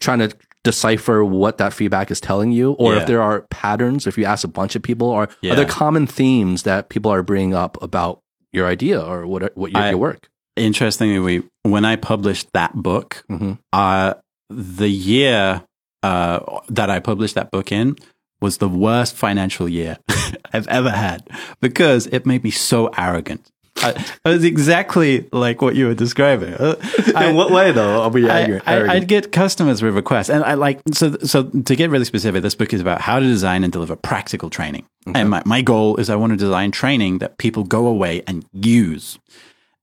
[0.00, 3.00] trying to decipher what that feedback is telling you or Yeah.
[3.00, 5.52] if there are patterns if you ask a bunch of people or Yeah.
[5.52, 8.20] are there common themes that people are bringing up about
[8.52, 12.74] your idea or what what your, I- your work interestingly, we when I published that
[12.74, 13.58] book, Mhm.
[13.72, 14.14] uh,
[14.50, 15.62] the year
[16.06, 17.96] uh, that I published that book in
[18.40, 19.98] was the worst financial year
[20.52, 21.28] I've ever had
[21.60, 23.50] because it made me so arrogant.
[23.78, 23.90] I,
[24.24, 26.54] it was exactly like what you were describing.
[26.54, 26.76] Uh,
[27.14, 28.68] I- in what way though are we I, arrogant?
[28.68, 31.16] I, I'd get customers with requests, and I like so.
[31.18, 34.48] So to get really specific, this book is about how to design and deliver practical
[34.48, 34.86] training.
[35.14, 38.44] And my, my goal is I want to design training that people go away and
[38.52, 39.18] use.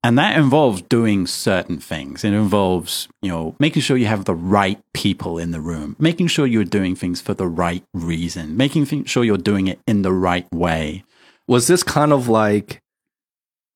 [0.04, 2.24] And that involves doing certain things.
[2.24, 6.28] It involves, you know, making sure you have the right people in the room, making
[6.28, 10.12] sure you're doing things for the right reason, making sure you're doing it in the
[10.12, 11.06] right way.
[11.47, 12.82] Was this kind of like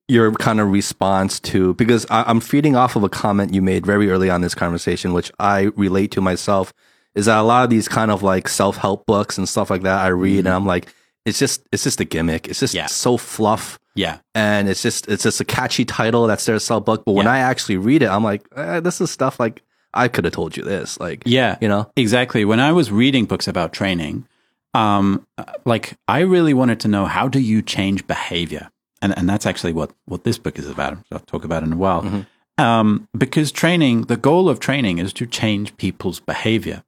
[0.07, 3.86] your kind of response to because I, am feeding off of a comment you made
[3.86, 6.73] very early on this conversation, which I relate to myself,
[7.15, 9.84] is that a lot of these kind of like self help books and stuff like
[9.84, 10.47] that I read, mm-hmm.
[10.47, 10.93] and I'm like,
[11.25, 12.47] it's just it's just a gimmick.
[12.47, 12.86] It's just yeah.
[12.86, 13.80] so fluff.
[13.97, 17.03] Yeah, and it's just it's just a catchy title that's there to sell book.
[17.05, 17.33] But when yeah.
[17.33, 20.55] I actually read it, I'm like, eh, this is stuff like I could have told
[20.55, 20.99] you this.
[20.99, 22.45] Like, yeah, you know, exactly.
[22.45, 24.27] When I was reading books about training,
[24.73, 25.25] um,
[25.65, 28.69] like I really wanted to know how do you change behavior
[29.01, 30.97] and and that's actually what what this book is about.
[31.11, 32.03] I'll talk about in a while.
[32.03, 32.63] Mm-hmm.
[32.63, 36.83] Um, because training, the goal of training is to change people's behavior.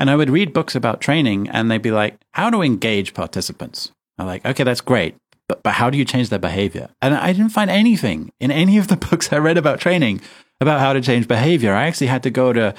[0.00, 3.90] And I would read books about training, and they'd be like, "How to engage participants?"
[4.16, 5.16] I'm like, "Okay, that's great."
[5.48, 6.90] But, but how do you change their behavior?
[7.00, 10.20] And I didn't find anything in any of the books I read about training
[10.60, 11.72] about how to change behavior.
[11.74, 12.74] I actually had to go to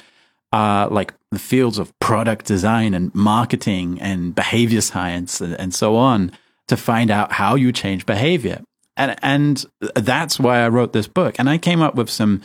[0.51, 5.95] uh, like the fields of product design and marketing and behavior science and, and so
[5.95, 6.31] on
[6.67, 8.61] to find out how you change behavior
[8.99, 9.65] and and
[9.95, 11.35] that's why I wrote this book.
[11.39, 12.41] And I came up with some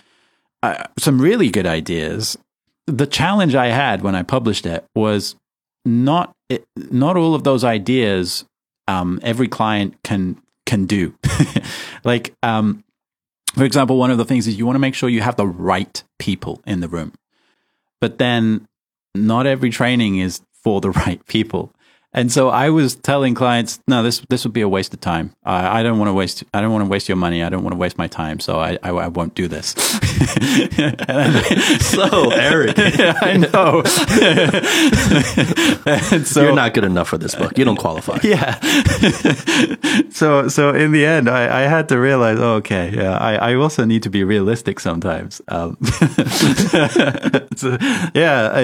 [0.62, 2.38] uh, some really good ideas.
[2.86, 5.34] The challenge I had when I published it was
[5.84, 8.44] not it, not all of those ideas
[8.88, 11.14] um, every client can can do.
[12.04, 12.84] like um,
[13.54, 15.46] for example, one of the things is you want to make sure you have the
[15.46, 17.12] right people in the room,
[18.00, 18.66] but then
[19.14, 21.72] not every training is for the right people.
[22.14, 25.34] And so I was telling clients, no, this this would be a waste of time.
[25.44, 26.44] I don't want to waste.
[26.54, 27.42] I don't want to waste your money.
[27.42, 28.38] I don't want to waste my time.
[28.38, 29.70] So I I, I won't do this.
[31.80, 32.78] so arrogant.
[33.22, 33.82] I know.
[36.24, 37.58] so, You're not good enough for this book.
[37.58, 38.20] You don't qualify.
[38.22, 38.60] Yeah.
[40.10, 43.54] so so in the end, I, I had to realize, oh, okay, yeah, I, I
[43.56, 45.42] also need to be realistic sometimes.
[45.48, 45.76] Um,
[47.56, 47.76] so,
[48.14, 48.60] yeah, I,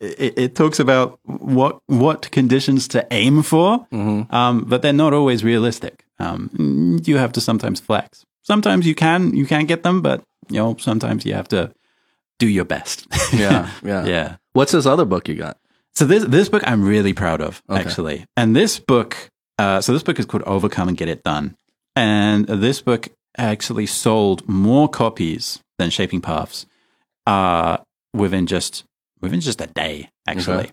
[0.00, 4.34] it, it talks about what what conditions to aim for, mm-hmm.
[4.34, 6.04] um, but they're not always realistic.
[6.18, 8.24] Um, you have to sometimes flex.
[8.42, 11.72] Sometimes you can you can get them, but you know sometimes you have to
[12.38, 13.06] do your best.
[13.32, 14.36] yeah, yeah, yeah.
[14.52, 15.58] What's this other book you got?
[15.94, 17.80] So this this book I'm really proud of okay.
[17.80, 19.30] actually, and this book.
[19.56, 21.56] Uh, so this book is called Overcome and Get It Done,
[21.94, 26.66] and this book actually sold more copies than Shaping Paths
[27.26, 27.78] uh,
[28.12, 28.84] within just
[29.20, 30.10] within just a day.
[30.26, 30.72] Actually, okay.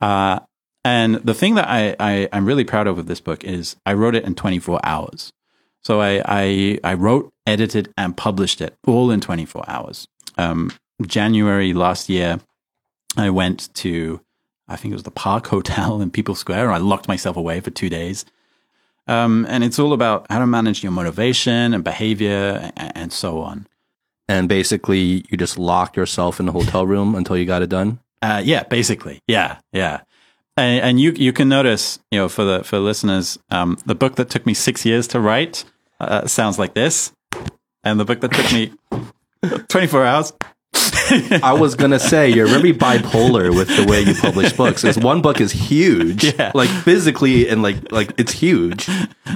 [0.00, 0.40] uh,
[0.84, 3.92] and the thing that I, I am really proud of with this book is I
[3.94, 5.32] wrote it in 24 hours.
[5.82, 10.06] So I I, I wrote, edited, and published it all in 24 hours.
[10.38, 10.72] Um,
[11.06, 12.40] January last year,
[13.16, 14.20] I went to
[14.70, 16.66] I think it was the Park Hotel in People Square.
[16.66, 18.24] And I locked myself away for two days.
[19.08, 23.40] Um, and it's all about how to manage your motivation and behavior and, and so
[23.40, 23.66] on.
[24.28, 27.98] And basically, you just locked yourself in the hotel room until you got it done.
[28.22, 30.02] Uh, yeah, basically, yeah, yeah.
[30.56, 34.16] And, and, you you can notice, you know, for the for listeners, um, the book
[34.16, 35.64] that took me six years to write
[36.00, 37.12] uh, sounds like this,
[37.84, 38.72] and the book that took me
[39.68, 40.32] twenty four hours.
[41.42, 44.82] I was gonna say you're very bipolar with the way you publish books.
[44.82, 46.52] Because one book is huge, yeah.
[46.54, 48.88] like physically, and like like it's huge,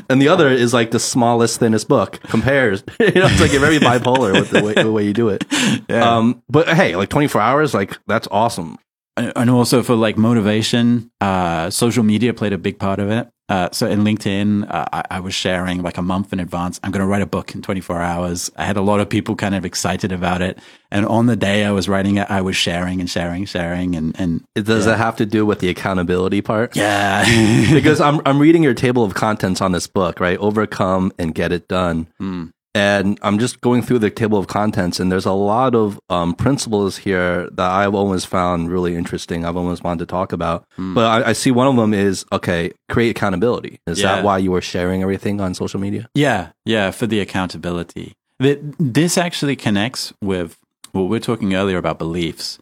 [0.09, 2.21] and the other is like the smallest, thinnest book.
[2.23, 5.29] Compares, you know, it's like you're very bipolar with the way the way you do
[5.31, 5.45] it.
[5.89, 6.17] Yeah.
[6.17, 8.79] Um, but hey, like 24 hours, like that's awesome
[9.17, 13.29] and also for like motivation, uh, social media played a big part of it.
[13.47, 16.81] Uh, so in LinkedIn, uh, I, I, was sharing like a month in advance.
[16.83, 18.51] I'm going to write a book in 24 hours.
[18.57, 20.59] I had a lot of people kind of excited about it,
[20.91, 24.19] and on the day I was writing it, I was sharing and sharing, sharing, and
[24.19, 24.95] and does yeah.
[24.95, 26.75] it have to do with the accountability part?
[26.75, 27.23] Yeah,
[27.75, 30.39] because I'm I'm reading your table of contents on this book, right?
[30.39, 32.09] Overcome and get it done.
[32.19, 36.01] Mm and I'm just going through the table of contents, and there's a lot of
[36.11, 39.45] um, principles here that I've always found really interesting.
[39.45, 40.95] I've always wanted to talk about, mm.
[40.95, 43.79] but I, I, see one of them is okay, create accountability.
[43.87, 44.17] Is yeah.
[44.17, 46.09] that why you were sharing everything on social media?
[46.15, 48.15] Yeah, yeah, for the accountability.
[48.41, 50.59] This actually connects with
[50.91, 52.59] what we're talking earlier about beliefs,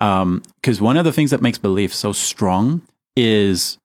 [0.00, 2.82] because um, one of the things that makes beliefs so strong
[3.16, 3.78] is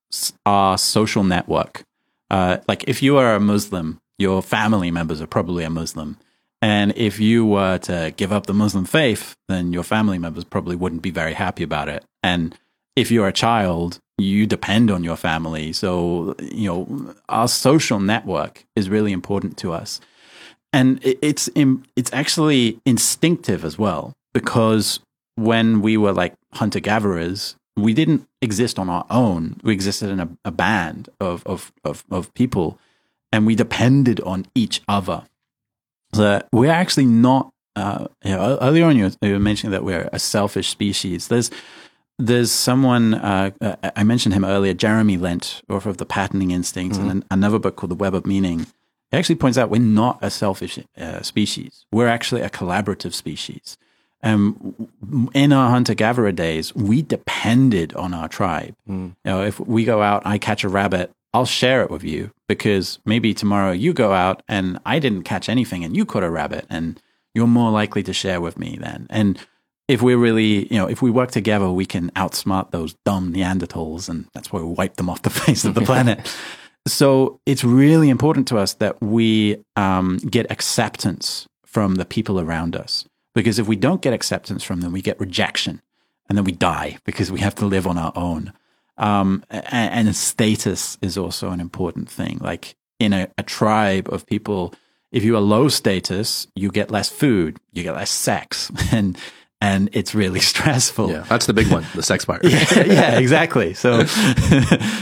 [0.46, 1.84] our social network.
[2.32, 6.18] Uh, like if you are a Muslim your family members are probably a Muslim.
[6.62, 10.76] And if you were to give up the Muslim faith, then your family members probably
[10.76, 12.04] wouldn't be very happy about it.
[12.24, 12.58] And
[12.96, 15.72] if you're a child, you depend on your family.
[15.72, 20.02] So, you know, our social network is really important to us.
[20.74, 25.00] And it's it's actually instinctive as well because
[25.36, 29.60] when we were like hunter gatherers, we didn't exist on our own.
[29.64, 32.80] We existed in a, a band of, of, of, of people
[33.32, 35.24] and we depended on each other.
[36.14, 37.52] that we're actually not.
[37.76, 41.28] Uh, you know, earlier on, you were, you were mentioning that we're a selfish species.
[41.28, 41.52] There's
[42.18, 43.52] there's someone uh,
[43.96, 47.10] I mentioned him earlier, Jeremy Lent, author of the Patterning Instincts, Mm-hmm.
[47.10, 48.66] and another book called The Web of Meaning.
[49.12, 51.86] He actually points out we're not a selfish uh, species.
[51.92, 53.78] We're actually a collaborative species.
[54.24, 54.90] Um,
[55.36, 58.76] in our hunter gatherer days, we depended on our tribe.
[58.90, 59.10] Mm.
[59.10, 62.32] You know, if we go out, I catch a rabbit, I'll share it with you
[62.48, 66.30] because maybe tomorrow you go out and I didn't catch anything and you caught a
[66.30, 67.02] rabbit and
[67.34, 69.08] you're more likely to share with me then.
[69.10, 69.40] And
[69.88, 74.10] if we're really, you know, if we work together, we can outsmart those dumb Neanderthals
[74.10, 76.36] and that's why we wipe them off the face of the planet.
[76.88, 82.76] So it's really important to us that we um, get acceptance from the people around
[82.76, 83.06] us.
[83.36, 85.82] Because if we don't get acceptance from them, we get rejection
[86.28, 88.54] and then we die because we have to live on our own.
[88.98, 92.40] Um, and, and status is also an important thing.
[92.40, 94.74] Like in a, a tribe of people,
[95.12, 99.18] if you are low status, you get less food, you get less sex, and
[99.60, 101.12] and it's really stressful.
[101.12, 102.44] Yeah, that's the big one, the sex part.
[102.46, 103.74] yeah, yeah, exactly.
[103.74, 104.06] So,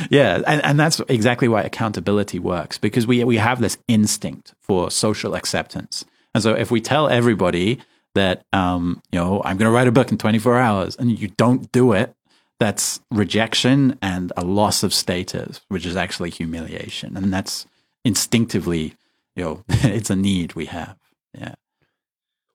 [0.10, 4.92] yeah, and, and that's exactly why accountability works because we we have this instinct for
[4.92, 7.80] social acceptance, and so if we tell everybody
[8.14, 11.30] that um, you know I'm going to write a book in 24 hours, and you
[11.30, 12.16] don't do it,
[12.60, 17.66] that's rejection and a loss of status, which is actually humiliation, and that's
[18.04, 18.94] instinctively,
[19.36, 20.96] you know, it's a need we have.
[21.38, 21.56] Yeah.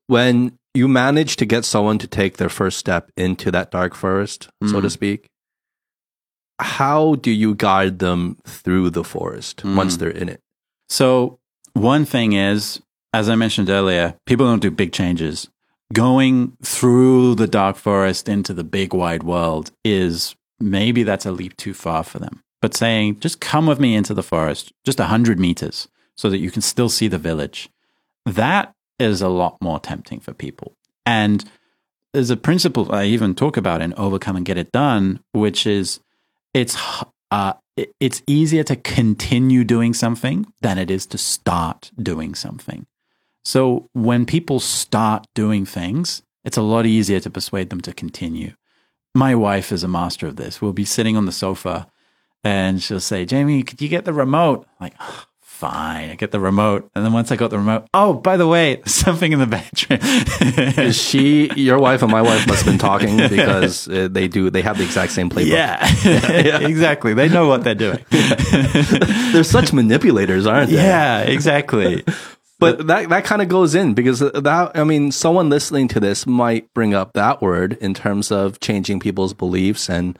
[0.06, 4.48] When you manage to get someone to take their first step into that dark forest,
[4.66, 4.90] so to Mm.
[4.90, 5.26] speak,
[6.58, 9.98] how do you guide them through the forest once Mm.
[9.98, 10.40] they're in it?
[10.88, 11.38] So,
[11.74, 12.80] one thing is,
[13.12, 15.48] as I mentioned earlier, people don't do big changes.
[15.92, 21.56] Going through the dark forest into the big wide world is maybe that's a leap
[21.56, 22.42] too far for them.
[22.62, 26.50] But saying, just come with me into the forest, just 100 meters, so that you
[26.50, 27.70] can still see the village,
[28.24, 30.76] that is a lot more tempting for people.
[31.04, 31.44] And
[32.12, 36.00] there's a principle I even talk about in Overcome and Get It Done, which is
[36.54, 36.76] it's
[37.30, 37.54] uh,
[37.98, 42.86] it's easier to continue doing something than it is to start doing something.
[43.44, 48.54] So when people start doing things, it's a lot easier to persuade them to continue.
[49.14, 50.60] My wife is a master of this.
[50.62, 51.88] We'll be sitting on the sofa
[52.44, 54.66] and she'll say, Jamie, could you get the remote?
[54.78, 55.24] I'm like, "Oh,
[55.60, 56.90] fine, I get the remote.
[56.94, 59.98] And then once I got the remote, oh, by the way, something in the bedroom.
[60.86, 64.48] Is she your wife and my wife must have been talking because uh, they do
[64.48, 65.48] they have the exact same playbook.
[65.48, 67.12] yeah, exactly.
[67.12, 68.02] They know what they're doing.
[68.10, 70.76] They're such manipulators, aren't they?
[70.76, 72.04] yeah, exactly.
[72.60, 76.26] But that that kind of goes in because that I mean, someone listening to this
[76.26, 80.18] might bring up that word in terms of changing people's beliefs and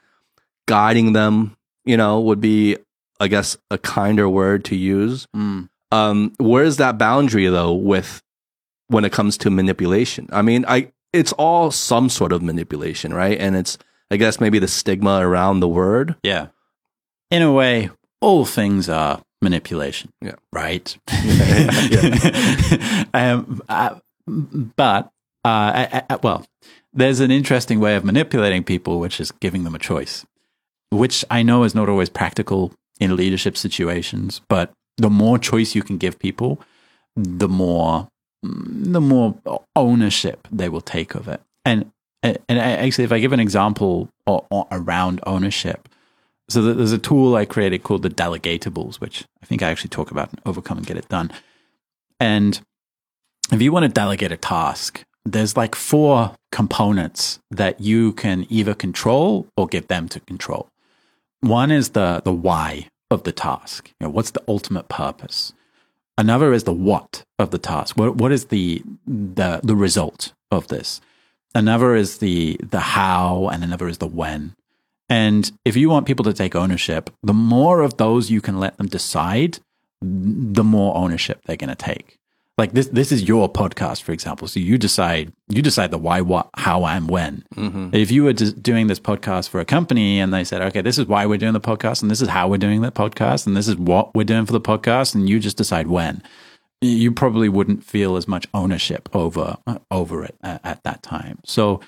[0.66, 1.56] guiding them.
[1.84, 2.76] You know, would be
[3.20, 5.26] I guess a kinder word to use.
[5.36, 5.68] Mm.
[5.92, 8.22] Um, where's that boundary though with
[8.88, 10.28] when it comes to manipulation?
[10.32, 13.38] I mean, I it's all some sort of manipulation, right?
[13.38, 13.76] And it's
[14.10, 16.16] I guess maybe the stigma around the word.
[16.22, 16.48] Yeah.
[17.30, 20.12] In a way, all things are manipulation.
[20.20, 20.34] Yeah.
[20.52, 20.96] Right.
[21.24, 23.04] Yeah.
[23.14, 23.96] um, uh,
[24.76, 25.06] but,
[25.44, 26.46] uh, I, I, well,
[26.92, 30.24] there's an interesting way of manipulating people, which is giving them a choice,
[30.90, 35.82] which I know is not always practical in leadership situations, but the more choice you
[35.82, 36.60] can give people,
[37.16, 38.08] the more
[38.42, 39.38] the more
[39.76, 41.40] ownership they will take of it.
[41.64, 41.90] And
[42.22, 44.10] and actually, if I give an example
[44.70, 45.88] around ownership,
[46.50, 50.10] so there's a tool I created called the delegatables, which I think I actually talk
[50.10, 51.30] about in Overcome and Get It Done.
[52.18, 52.60] And
[53.52, 58.74] if you want to delegate a task, there's like four components that you can either
[58.74, 60.68] control or give them to control.
[61.40, 63.92] One is the the why of the task.
[64.00, 65.52] You know, what's the ultimate purpose?
[66.18, 67.96] Another is the what of the task.
[67.96, 71.00] What what is the the the result of this?
[71.54, 74.54] Another is the the how, and another is the when.
[75.10, 78.78] And if you want people to take ownership, the more of those you can let
[78.78, 79.58] them decide,
[80.00, 82.16] the more ownership they're going to take.
[82.56, 84.46] Like this, this is your podcast, for example.
[84.46, 87.42] So you decide, you decide the why, what, how, and when.
[87.56, 87.94] Mm-hmm.
[87.94, 91.06] If you were doing this podcast for a company and they said, okay, this is
[91.06, 93.66] why we're doing the podcast, and this is how we're doing the podcast, and this
[93.66, 96.22] is what we're doing for the podcast, and you just decide when,
[96.82, 99.56] you probably wouldn't feel as much ownership over
[99.90, 101.38] over it at, at that time.
[101.44, 101.80] So,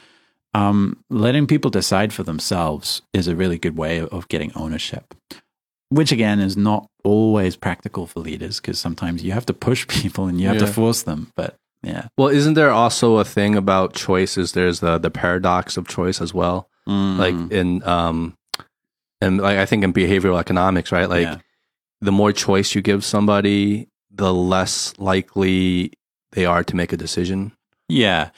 [0.55, 5.15] um, letting people decide for themselves is a really good way of getting ownership,
[5.89, 10.27] which again is not always practical for leaders because sometimes you have to push people
[10.27, 11.31] and you have to force them.
[11.37, 14.53] But yeah, Well, isn't there also a thing about choices?
[14.53, 16.69] There's the the paradox of choice as well.
[16.87, 18.35] Like Mm, in um,
[19.21, 21.09] and like I think in behavioral economics, right?
[21.09, 21.39] Like yeah.
[22.01, 25.93] the more choice you give somebody, the less likely
[26.33, 27.53] they are to make a decision.
[27.89, 28.31] Yeah,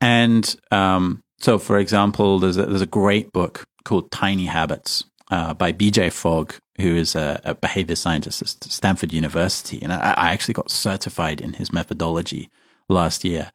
[0.00, 5.54] and um, so for example, there's a, there's a great book called Tiny Habits uh,
[5.54, 6.10] by B.J.
[6.10, 10.70] Fogg, who is a, a, behavior scientist at Stanford University, and I, I, actually got
[10.70, 12.50] certified in his methodology
[12.88, 13.52] last year.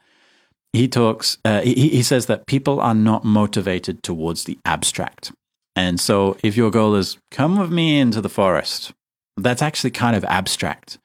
[0.72, 1.38] He talks.
[1.46, 5.32] Uh, he, he says that people are not motivated towards the abstract,
[5.76, 8.94] and so if your goal is come with me into the forest,
[9.38, 11.00] that's actually kind of abstract,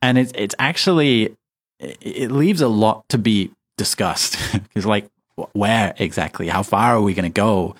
[0.00, 1.36] and it's it's actually
[1.80, 5.08] it leaves a lot to be discussed because like
[5.52, 6.48] where exactly?
[6.48, 7.74] How far are we going to go?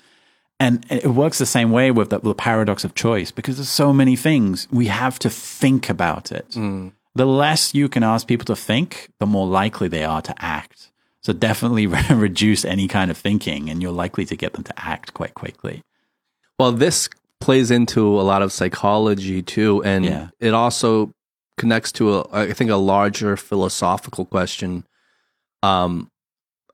[0.59, 3.91] And it works the same way with the, the, paradox of choice because there's so
[3.91, 6.49] many things we have to think about it.
[6.51, 6.93] Mm.
[7.13, 10.91] the less you can ask people to think the more likely they are to act.
[11.21, 15.13] So definitely reduce any kind of thinking and you're likely to get them to act
[15.13, 15.81] quite quickly.
[16.57, 17.09] Well this
[17.41, 20.29] plays into a lot of psychology too and yeah.
[20.39, 21.11] it also
[21.57, 24.85] connects to a, I think a larger philosophical question.
[25.63, 26.09] Um,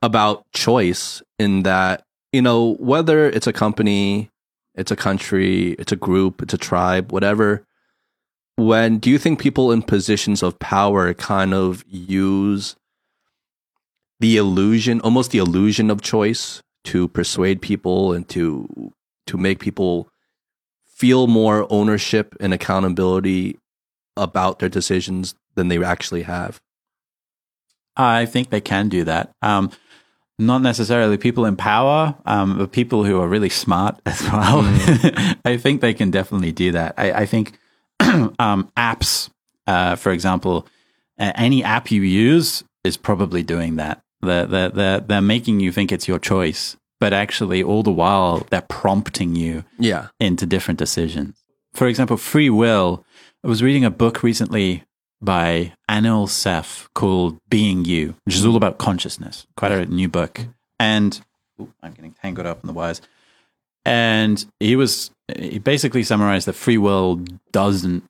[0.02, 4.30] about choice in that you know whether it's a company,
[4.76, 7.66] it's a country, it's a group, it's a tribe, whatever.
[8.56, 12.76] When do you think people in positions of power kind of use
[14.20, 18.94] the illusion, almost the illusion of choice, to persuade people and to
[19.28, 20.10] to make people
[20.86, 23.58] feel more ownership and accountability
[24.18, 26.60] about their decisions than they actually have?
[27.96, 29.32] I think they can do that.
[29.42, 29.72] Um,
[30.42, 34.64] not necessarily people in power, um, but people who are really smart as well.
[34.64, 35.38] Mm.
[35.46, 36.96] I think they can definitely do that.
[36.98, 37.58] I, I think
[38.00, 39.30] um, apps,
[39.68, 40.68] uh, for example,
[41.20, 44.02] uh, any app you use is probably doing that.
[44.22, 48.46] They're, they're, they're, they're making you think it's your choice, but actually, all the while,
[48.50, 50.10] they're prompting you yeah.
[50.20, 51.44] into different decisions.
[51.74, 53.06] For example, free will
[53.44, 54.84] I was reading a book recently
[55.22, 59.46] by Anil Seth called Being You, which is all about consciousness.
[59.56, 60.42] Quite a new book.
[60.80, 61.20] And
[61.60, 63.02] ooh, I'm getting tangled up in the wires.
[63.86, 68.04] And he was he basically summarized that free will doesn't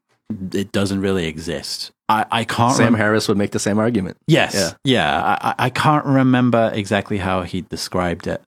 [0.53, 1.91] it doesn't really exist.
[2.09, 2.75] I, I can't.
[2.75, 4.17] Sam rem- Harris would make the same argument.
[4.27, 5.38] Yes, yeah, yeah.
[5.41, 8.41] I, I can't remember exactly how he described it,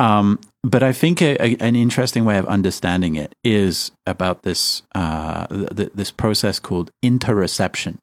[0.00, 4.82] um, but I think a, a, an interesting way of understanding it is about this
[4.94, 7.98] uh, th- this process called interoception,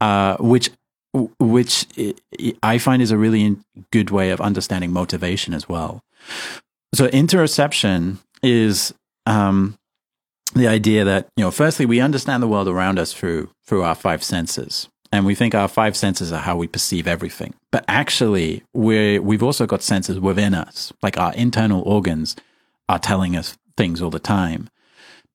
[0.00, 0.70] uh, which
[1.12, 1.86] which
[2.62, 3.56] I find is a really
[3.90, 6.02] good way of understanding motivation as well.
[6.94, 8.94] So interoception is
[9.26, 9.76] um,
[10.54, 13.94] the idea that you know, firstly, we understand the world around us through through our
[13.94, 17.54] five senses, and we think our five senses are how we perceive everything.
[17.72, 22.36] But actually, we we've also got senses within us, like our internal organs
[22.88, 24.68] are telling us things all the time.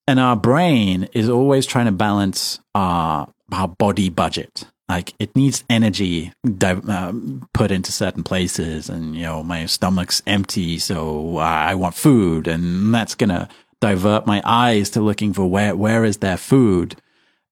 [0.07, 4.65] And our brain is always trying to balance our our body budget.
[4.87, 6.31] Like it needs energy
[6.61, 7.13] uh,
[7.53, 12.93] put into certain places, and you know my stomach's empty, so I want food, and
[12.93, 13.49] that's gonna
[13.81, 16.95] divert my eyes to looking for where where is there food,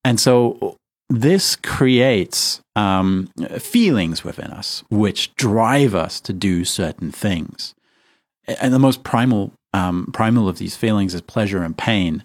[0.06, 0.78] and so
[1.10, 3.30] this creates um,
[3.60, 7.76] feelings within us which drive us to do certain things.
[8.60, 12.24] And the most primal, um, primal of these feelings is pleasure and pain.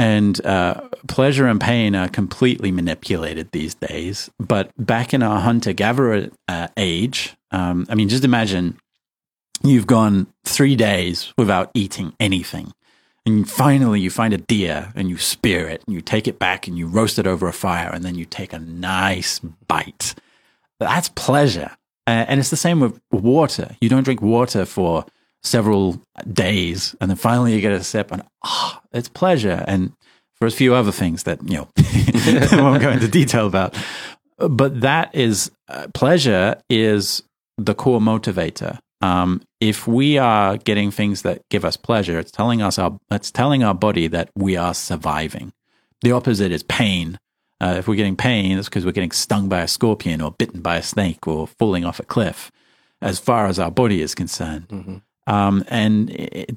[0.00, 4.30] And uh, pleasure and pain are completely manipulated these days.
[4.38, 8.78] But back in our hunter gatherer uh, age, um, I mean, just imagine
[9.62, 12.72] you've gone three days without eating anything
[13.26, 16.66] and finally you find a deer and you spear it and you take it back
[16.66, 20.14] and you roast it over a fire and then you take a nice bite.
[20.78, 21.72] That's pleasure.
[22.06, 23.76] Uh, and it's the same with water.
[23.80, 25.04] You don't drink water for
[25.42, 26.00] several
[26.32, 29.64] days and then finally you get a sip and ah, oh, it's pleasure.
[29.66, 29.92] And
[30.36, 33.76] for a few other things that, you know, I won't go into detail about.
[34.38, 37.22] But that is uh, pleasure is
[37.58, 42.60] the core motivator um, if we are getting things that give us pleasure, it's telling
[42.60, 45.52] us our it's telling our body that we are surviving.
[46.02, 47.18] The opposite is pain.
[47.60, 50.60] Uh, if we're getting pain, it's because we're getting stung by a scorpion or bitten
[50.60, 52.50] by a snake or falling off a cliff.
[53.02, 54.96] As far as our body is concerned, mm-hmm.
[55.30, 56.08] Um, and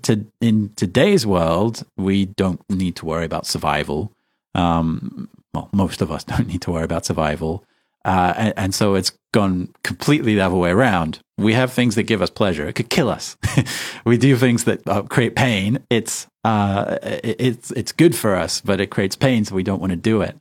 [0.01, 4.11] to, in today's world, we don't need to worry about survival.
[4.55, 7.63] Um, well, most of us don't need to worry about survival.
[8.03, 11.19] Uh, and, and, so it's gone completely the other way around.
[11.37, 12.67] We have things that give us pleasure.
[12.67, 13.37] It could kill us.
[14.05, 15.79] we do things that uh, create pain.
[15.89, 19.91] It's uh, it's it's good for us, but it creates pain, so we don't want
[19.91, 20.37] to do it.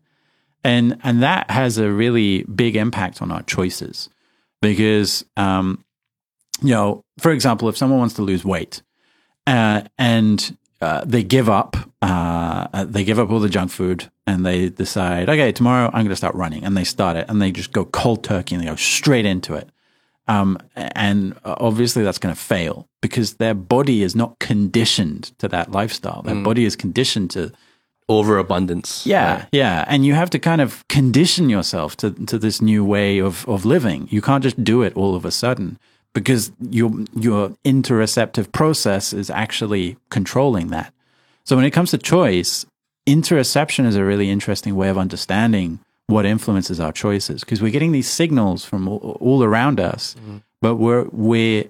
[0.64, 4.08] And and that has a really big impact on our choices
[4.60, 5.84] because um,
[6.62, 8.82] you know, for example, if someone wants to lose weight
[9.46, 11.76] uh, and uh, they give up.
[12.02, 16.08] Uh, they give up all the junk food and they decide, okay, tomorrow I'm going
[16.08, 18.68] to start running, and they start it, and they just go cold turkey and they
[18.68, 19.70] go straight into it.
[20.26, 25.72] Um, and obviously that's going to fail because their body is not conditioned to that
[25.72, 26.22] lifestyle.
[26.22, 27.52] Their body is conditioned to
[28.08, 29.06] Overabundance.
[29.06, 29.48] yeah, right?
[29.52, 33.48] yeah, and you have to kind of condition yourself to to this new way of
[33.48, 34.08] of living.
[34.10, 35.78] You can't just do it all of a sudden
[36.14, 40.92] because your your interoceptive process is actually controlling that.
[41.44, 42.66] So when it comes to choice,
[43.06, 47.92] interoception is a really interesting way of understanding what influences our choices because we're getting
[47.92, 50.38] these signals from all, all around us, mm-hmm.
[50.60, 51.64] but we're we're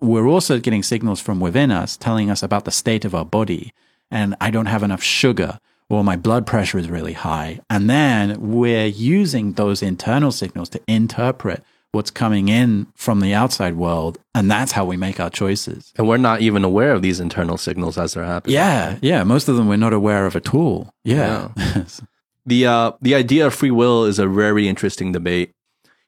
[0.00, 3.72] we're also getting signals from within us telling us about the state of our body
[4.10, 5.58] and I don't have enough sugar
[5.88, 7.60] or my blood pressure is really high.
[7.70, 13.76] And then we're using those internal signals to interpret what's coming in from the outside
[13.76, 14.18] world.
[14.34, 15.92] And that's how we make our choices.
[15.96, 18.54] And we're not even aware of these internal signals as they're happening.
[18.54, 18.98] Yeah.
[19.00, 19.24] Yeah.
[19.24, 20.92] Most of them we're not aware of at all.
[21.04, 21.48] Yeah.
[22.46, 25.52] the uh, the idea of free will is a very interesting debate.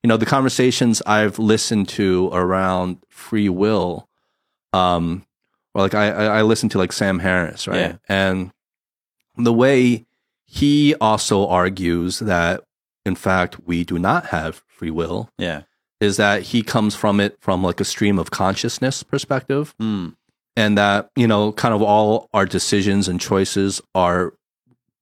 [0.03, 4.09] You know, the conversations I've listened to around free will,
[4.73, 5.27] um,
[5.75, 7.81] or like I, I I listened to like Sam Harris, right?
[7.81, 7.97] Yeah.
[8.09, 8.53] And
[9.37, 10.07] the way
[10.45, 12.65] he also argues that,
[13.05, 15.63] in fact, we do not have free will yeah.
[16.01, 20.15] Is that he comes from it from like a stream of consciousness perspective Mm.
[20.57, 24.33] and that you know kind of all our decisions and choices are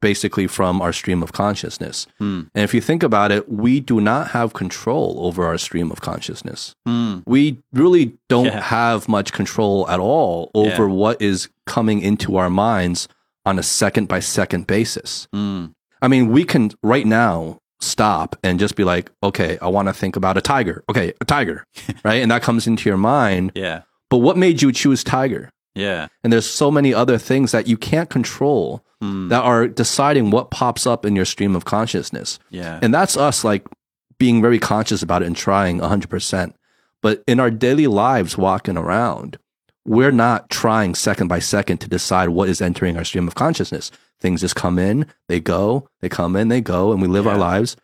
[0.02, 2.48] basically from our stream of consciousness Mm.
[2.54, 6.00] and if you think about it we do not have control over our stream of
[6.00, 7.22] consciousness Mm.
[7.26, 8.60] we really don't Yeah.
[8.62, 10.94] have much control at all over Yeah.
[10.94, 13.08] what is coming into our minds
[13.46, 15.72] on a second by second basis Mm.
[16.02, 19.92] i mean we can right now stop and just be like okay i want to
[19.94, 21.64] think about a tiger okay a tiger
[22.04, 23.82] right and that comes into your mind Yeah.
[24.10, 26.08] but what made you choose tiger Yeah.
[26.24, 29.28] and there's so many other things that you can't control Mm.
[29.28, 32.38] that are deciding what pops up in your stream of consciousness.
[32.48, 32.78] Yeah.
[32.80, 33.66] And that's us like
[34.18, 36.54] being very conscious about it and trying 100%.
[37.02, 39.36] But in our daily lives walking around,
[39.86, 43.90] we're not trying second by second to decide what is entering our stream of consciousness.
[44.20, 47.38] Things just come in, they go, they come in, they go, and we live our
[47.38, 47.76] lives.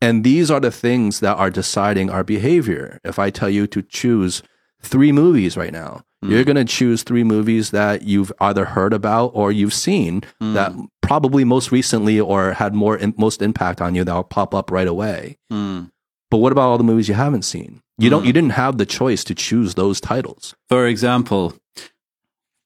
[0.00, 3.00] And these are the things that are deciding our behavior.
[3.04, 4.42] If I tell you to choose
[4.80, 9.32] three movies right now, you're going to choose three movies that you've either heard about
[9.34, 10.22] or you've seen
[10.54, 14.54] that probably most recently or had more in, most impact on you that will pop
[14.54, 15.38] up right away.
[15.50, 15.90] Mm.
[16.30, 17.80] But what about all the movies you haven't seen?
[17.98, 18.24] You don't.
[18.24, 18.34] You mm.
[18.34, 20.54] didn't have the choice to choose those titles.
[20.68, 21.54] For example,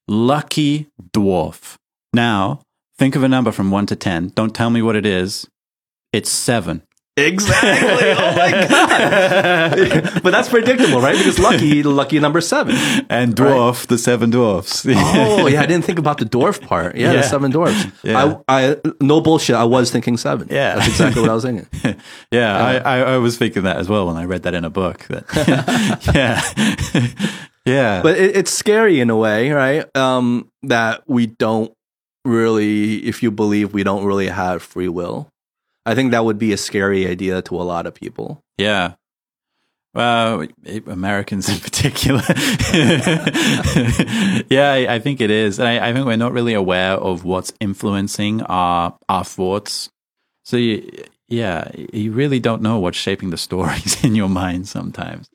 [0.06, 1.76] Lucky Dwarf.
[2.12, 2.60] Now,
[2.96, 4.28] think of a number from 1 to 10.
[4.28, 5.48] Don't tell me what it is.
[6.12, 6.82] It's 7.
[7.16, 8.10] Exactly.
[8.10, 10.12] oh my god.
[10.22, 11.16] but that's predictable, right?
[11.16, 12.74] Because lucky, lucky number seven.
[13.08, 14.84] And Dwarf, the Seven Dwarfs.
[14.88, 16.96] Oh yeah, I didn't think about the dwarf part.
[16.96, 17.86] Yeah, the seven dwarfs.
[18.02, 18.40] Yeah.
[18.48, 19.54] I, I, no bullshit.
[19.54, 20.48] I was thinking seven.
[20.50, 20.74] Yeah.
[20.74, 21.68] that's exactly what I was thinking.
[22.32, 24.70] yeah, I, I, I was thinking that as well when I read that in a
[24.70, 25.06] book.
[25.08, 27.10] That, yeah.
[27.64, 28.02] yeah.
[28.02, 29.84] But it, it's scary in a way, right?
[29.96, 31.72] Um, that we don't
[32.24, 35.30] really, if you believe we don't really have free will.
[35.86, 38.42] I think that would be a scary idea to a lot of people.
[38.56, 38.94] Yeah.
[39.94, 40.46] Well,
[40.86, 42.22] Americans in particular.
[44.48, 45.58] yeah, I, think it is.
[45.60, 49.90] And I, I think we're not really aware of what's influencing our our thoughts.
[50.42, 50.90] So, you,
[51.28, 55.30] yeah, you really don't know what's shaping the stories in your mind sometimes.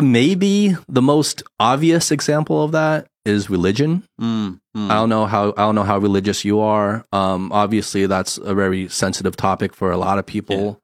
[0.00, 4.02] Maybe the most obvious example of that is religion.
[4.20, 4.90] Mm, mm.
[4.90, 7.04] I don't know how I don't know how religious you are.
[7.12, 10.56] Um, obviously, that's a very sensitive topic for a lot of people.
[10.56, 10.74] Yeah.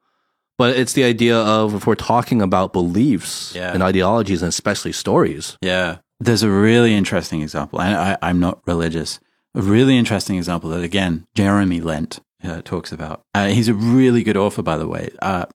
[0.56, 3.72] But it's the idea of if we're talking about beliefs Yeah.
[3.72, 5.56] and ideologies, and especially stories.
[5.60, 5.98] Yeah.
[6.20, 7.80] There's a really interesting example.
[7.80, 9.18] and I, I'm not religious.
[9.56, 13.22] A really interesting example that, again, Jeremy Lent uh, talks about.
[13.34, 15.10] Uh, he's a really good author, by the way.
[15.20, 15.46] Uh,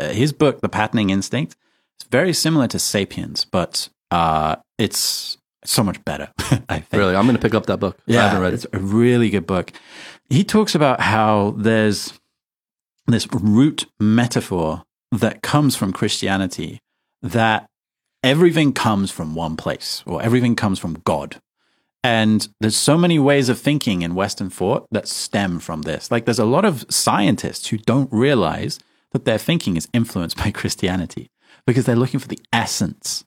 [0.00, 1.54] uh, his book, The Patterning Instinct,
[2.00, 6.32] is very similar to Sapiens, but uh, it's so much better,
[6.68, 6.92] I think.
[6.92, 7.98] Really, I'm going to pick up that book.
[8.08, 9.72] I haven't read it's a really good book.
[10.30, 12.12] He talks about how there's
[13.06, 16.80] this root metaphor that comes from Christianity
[17.22, 17.68] that
[18.22, 21.40] everything comes from one place or everything comes from God.
[22.04, 26.10] And there's so many ways of thinking in Western thought that stem from this.
[26.10, 28.78] Like there's a lot of scientists who don't realize
[29.12, 31.30] that their thinking is influenced by Christianity
[31.66, 33.24] because they're looking for the essence.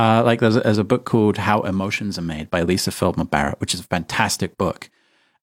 [0.00, 3.26] Uh, like there's a, there's a book called How Emotions Are Made by Lisa Feldman
[3.26, 4.88] Barrett, which is a fantastic book.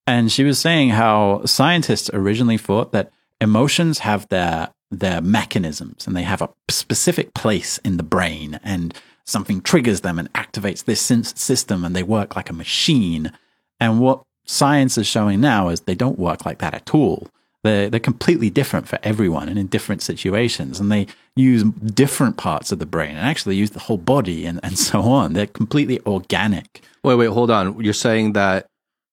[0.07, 6.15] And she was saying how scientists originally thought that emotions have their their mechanisms and
[6.15, 11.01] they have a specific place in the brain and something triggers them and activates this
[11.01, 13.31] system and they work like a machine
[13.79, 17.27] And what science is showing now is they don't work like that at all.
[17.63, 20.79] They're, they're completely different for everyone and in different situations.
[20.79, 24.59] And they use different parts of the brain and actually use the whole body and,
[24.63, 25.33] and so on.
[25.33, 26.81] They're completely organic.
[27.03, 27.79] Wait, wait, hold on.
[27.83, 28.67] You're saying that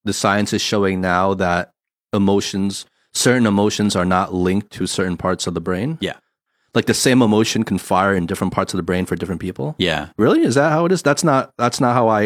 [0.05, 1.73] the science is showing now that
[2.12, 5.99] emotions, certain emotions are not linked to certain parts of the brain?
[6.01, 6.16] Yeah.
[6.75, 9.75] Like the same emotion can fire in different parts of the brain for different people?
[9.79, 10.09] Yeah.
[10.19, 10.43] Really?
[10.43, 11.03] Is that how it is?
[11.03, 12.21] That's not that's not how I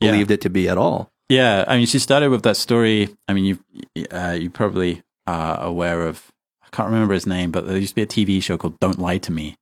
[0.00, 0.10] Yeah.
[0.12, 1.10] believed it to be at all.
[1.28, 3.14] Yeah, I mean, she started with that story.
[3.28, 6.30] I mean, you uh, you probably are aware of.
[6.62, 8.98] I can't remember his name, but there used to be a TV show called "Don't
[8.98, 9.56] Lie to Me,"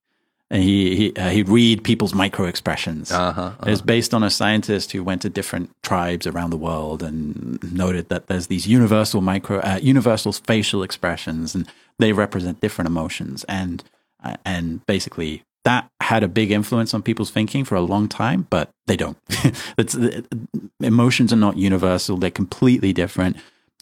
[0.50, 3.12] and he he uh, he'd read people's micro expressions.
[3.12, 3.52] Uh-huh.
[3.66, 7.62] It was based on a scientist who went to different tribes around the world and
[7.72, 11.68] noted that there's these universal micro, uh, universal facial expressions, and
[11.98, 13.44] they represent different emotions.
[13.44, 13.84] And
[14.24, 18.46] uh, and basically, that had a big influence on people's thinking for a long time,
[18.48, 19.18] but they don't.
[19.78, 20.22] it's, uh,
[20.80, 23.36] emotions are not universal; they're completely different.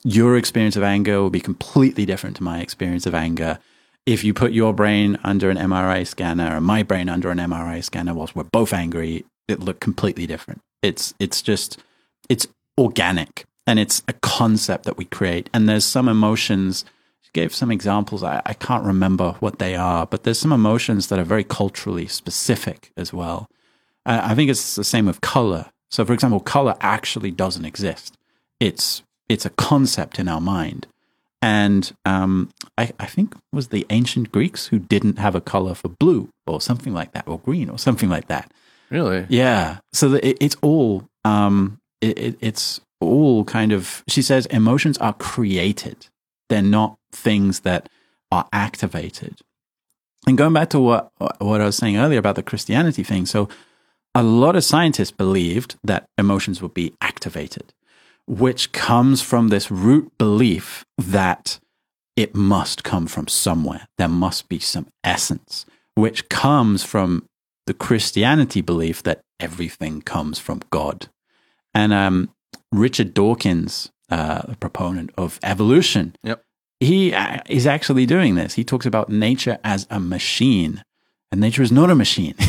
[0.04, 3.58] Your experience of anger will be completely different to my experience of anger
[4.06, 7.82] if you put your brain under an MRI scanner and my brain under an MRI
[7.82, 10.62] scanner whilst we're both angry, it look completely different.
[10.80, 11.82] It's it's just
[12.28, 12.46] it's
[12.78, 15.50] organic and it's a concept that we create.
[15.52, 16.84] And there's some emotions.
[17.22, 18.22] She gave some examples.
[18.22, 22.06] I, I can't remember what they are, but there's some emotions that are very culturally
[22.06, 23.48] specific as well.
[24.04, 25.66] I, I think it's the same with color.
[25.90, 28.16] So, for example, color actually doesn't exist.
[28.60, 30.86] It's it's a concept in our mind.
[31.42, 35.74] And um, I, I think it was the ancient Greeks who didn't have a color
[35.74, 38.50] for blue or something like that, or green or something like that.
[38.90, 39.26] Really?
[39.28, 39.78] Yeah.
[39.92, 44.02] So that it, it's all um, it, it, it's all kind of.
[44.08, 46.08] She says emotions are created;
[46.48, 47.88] they're not things that
[48.32, 49.40] are activated.
[50.26, 53.48] And going back to what what I was saying earlier about the Christianity thing, so
[54.14, 57.72] a lot of scientists believed that emotions would be activated,
[58.26, 61.58] which comes from this root belief that
[62.16, 63.86] it must come from somewhere.
[63.98, 67.26] There must be some essence, which comes from
[67.66, 71.08] the Christianity belief that everything comes from God.
[71.74, 72.30] And um,
[72.72, 76.42] Richard Dawkins, uh, a proponent of evolution, Yep.
[76.80, 78.54] he uh, is actually doing this.
[78.54, 80.82] He talks about nature as a machine.
[81.36, 82.34] And nature is not a machine.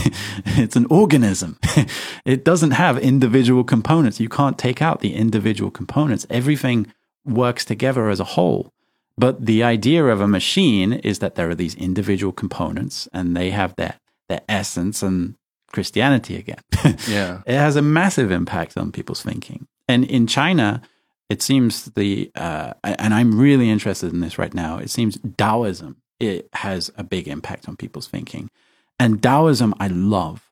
[0.46, 1.60] it's an organism.
[2.26, 4.22] it doesn't have individual components.
[4.22, 6.26] You can't take out the individual components.
[6.30, 6.88] Everything
[7.26, 8.72] works together as a whole.
[9.18, 13.50] But the idea of a machine is that there are these individual components and they
[13.50, 13.96] have their,
[14.30, 15.36] their essence and
[15.74, 16.62] Christianity again.
[17.10, 17.42] Yeah.
[17.46, 19.68] it has a massive impact on people's thinking.
[19.90, 20.82] And in China,
[21.30, 25.98] it seems the, uh, and I'm really interested in this right now, it seems Taoism,
[26.22, 28.50] it has a big impact on people's thinking.
[29.00, 30.50] And Taoism, I love.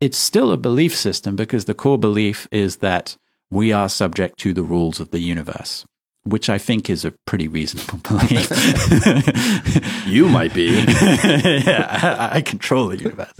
[0.00, 3.16] It's still a belief system because the core belief is that
[3.50, 5.86] we are subject to the rules of the universe,
[6.24, 8.50] which I think is a pretty reasonable belief.
[10.06, 10.66] You might be.
[10.88, 13.32] yeah, I, I control the universe.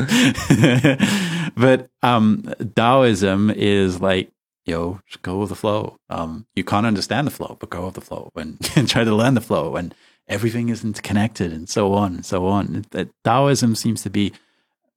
[1.56, 4.31] but um, Taoism is like,
[4.64, 5.97] yo, just go with the flow.
[6.09, 9.14] Um, you can't understand the flow, but go with the flow and, and try to
[9.14, 9.76] learn the flow.
[9.76, 9.94] And
[10.26, 12.86] everything is interconnected and so on and so on.
[13.24, 14.32] Taoism seems to be,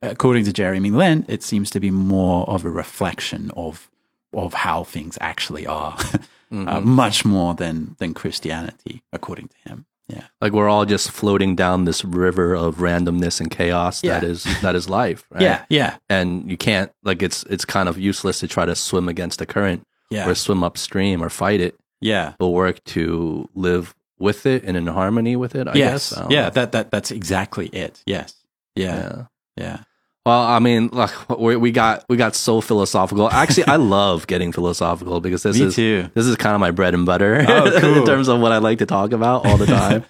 [0.01, 3.89] according to Jeremy Lent, it seems to be more of a reflection of
[4.33, 5.97] of how things actually are,
[6.51, 9.85] uh, much more than than Christianity, according to him.
[10.09, 10.23] Yeah.
[10.39, 14.29] like we're all just floating down this river of randomness and chaos that Yeah.
[14.29, 15.41] is that is life, right?
[15.41, 15.65] Yeah.
[15.69, 15.97] Yeah.
[16.09, 19.45] And you can't like it's it's kind of useless to try to swim against the
[19.45, 20.25] current Yeah.
[20.29, 21.77] or swim upstream or fight it.
[21.99, 22.33] Yeah.
[22.39, 25.67] But work to live with it and in harmony with it.
[25.67, 26.13] I yes.
[26.13, 26.25] guess.
[26.29, 26.43] Yeah.
[26.43, 26.49] know.
[26.51, 28.01] That that that's exactly it.
[28.05, 28.33] Yes.
[28.75, 28.95] Yeah.
[28.95, 29.25] yeah.
[29.57, 29.77] Yeah.
[30.27, 33.29] Well, I mean, look, we, we got we got so philosophical.
[33.31, 36.09] Actually, I love getting philosophical because this Me is too.
[36.15, 37.99] this is kind of my bread and butter Oh, cool.
[37.99, 40.03] in terms of what I like to talk about all the time.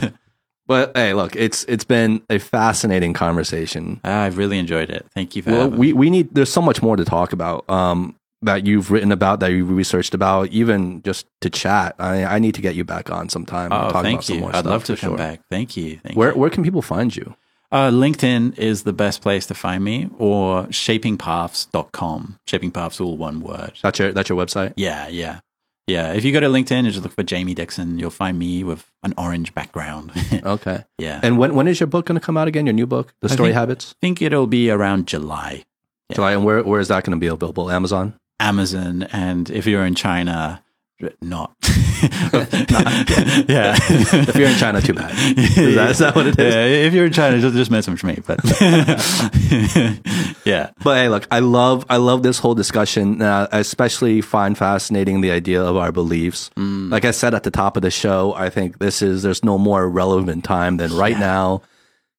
[0.66, 4.00] but hey, look, it's it's been a fascinating conversation.
[4.04, 5.06] I've really enjoyed it.
[5.12, 5.92] Thank you for Well, having we me.
[5.94, 7.68] we need there's so much more to talk about.
[7.68, 11.94] Um, that you've written about, that you researched about, even just to chat.
[11.98, 13.72] I I need to get you back on sometime.
[13.72, 14.46] Oh, talk thank about some you.
[14.52, 15.16] I'd love to come sure.
[15.16, 15.40] back.
[15.50, 15.98] Thank you.
[16.04, 16.38] Thank Where you.
[16.38, 17.34] where can people find you?
[17.74, 22.38] Uh, LinkedIn is the best place to find me, or shapingpaths.com.
[22.46, 23.72] Shaping Paths, all one word.
[23.82, 24.74] That's your that's your website.
[24.76, 25.40] Yeah, yeah.
[25.86, 26.12] Yeah.
[26.12, 28.90] If you go to LinkedIn and just look for Jamie Dixon, you'll find me with
[29.02, 30.12] an orange background.
[30.44, 30.84] Okay.
[30.98, 31.20] yeah.
[31.22, 32.64] And when when is your book going to come out again?
[32.66, 33.92] Your new book, The I Story think- Habits.
[33.92, 35.64] I think it'll be around July.
[36.10, 36.14] Yeah.
[36.16, 37.70] July, and where where is that going to be available?
[37.70, 38.14] Amazon.
[38.40, 40.62] Amazon, and if you're in China,
[41.22, 41.54] not.
[41.62, 43.74] yeah.
[43.80, 45.12] if you're in China, too bad.
[45.38, 46.54] Is that, is that what it is?
[46.54, 48.20] Yeah, if you're in China, just, just message me.
[48.26, 48.40] But
[50.44, 53.22] yeah, but hey, look, I love I love this whole discussion.
[53.22, 56.50] Uh, I especially find fascinating the idea of our beliefs.
[56.56, 56.90] Mm.
[56.90, 59.58] Like I said at the top of the show, I think this is there's no
[59.58, 61.20] more relevant time than right yeah.
[61.20, 61.62] now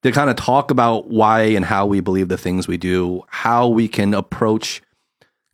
[0.04, 3.68] to kind of talk about why and how we believe the things we do, how
[3.68, 4.82] we can approach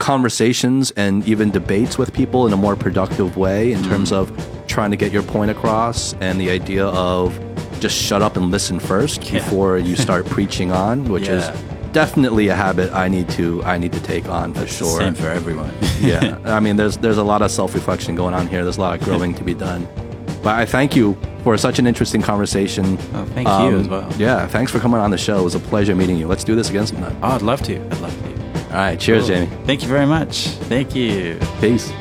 [0.01, 4.31] conversations and even debates with people in a more productive way in terms of
[4.67, 7.39] trying to get your point across and the idea of
[7.79, 9.33] just shut up and listen first yeah.
[9.33, 11.53] before you start preaching on, which yeah.
[11.53, 11.61] is
[11.91, 14.99] definitely a habit I need to I need to take on for sure.
[14.99, 15.71] Same for everyone.
[15.99, 18.63] yeah, I mean, there's there's a lot of self reflection going on here.
[18.63, 19.87] There's a lot of growing to be done.
[20.41, 22.97] But I thank you for such an interesting conversation.
[23.13, 24.11] Oh, thank um, you as well.
[24.17, 25.39] Yeah, thanks for coming on the show.
[25.39, 26.27] It was a pleasure meeting you.
[26.27, 27.15] Let's do this again sometime.
[27.21, 27.75] Oh, I'd love to.
[27.75, 28.40] I'd love to.
[28.71, 28.97] All right.
[28.97, 29.35] Cheers, cool.
[29.35, 29.49] Jamie.
[29.65, 30.47] Thank you very much.
[30.69, 31.37] Thank you.
[31.59, 31.91] Peace.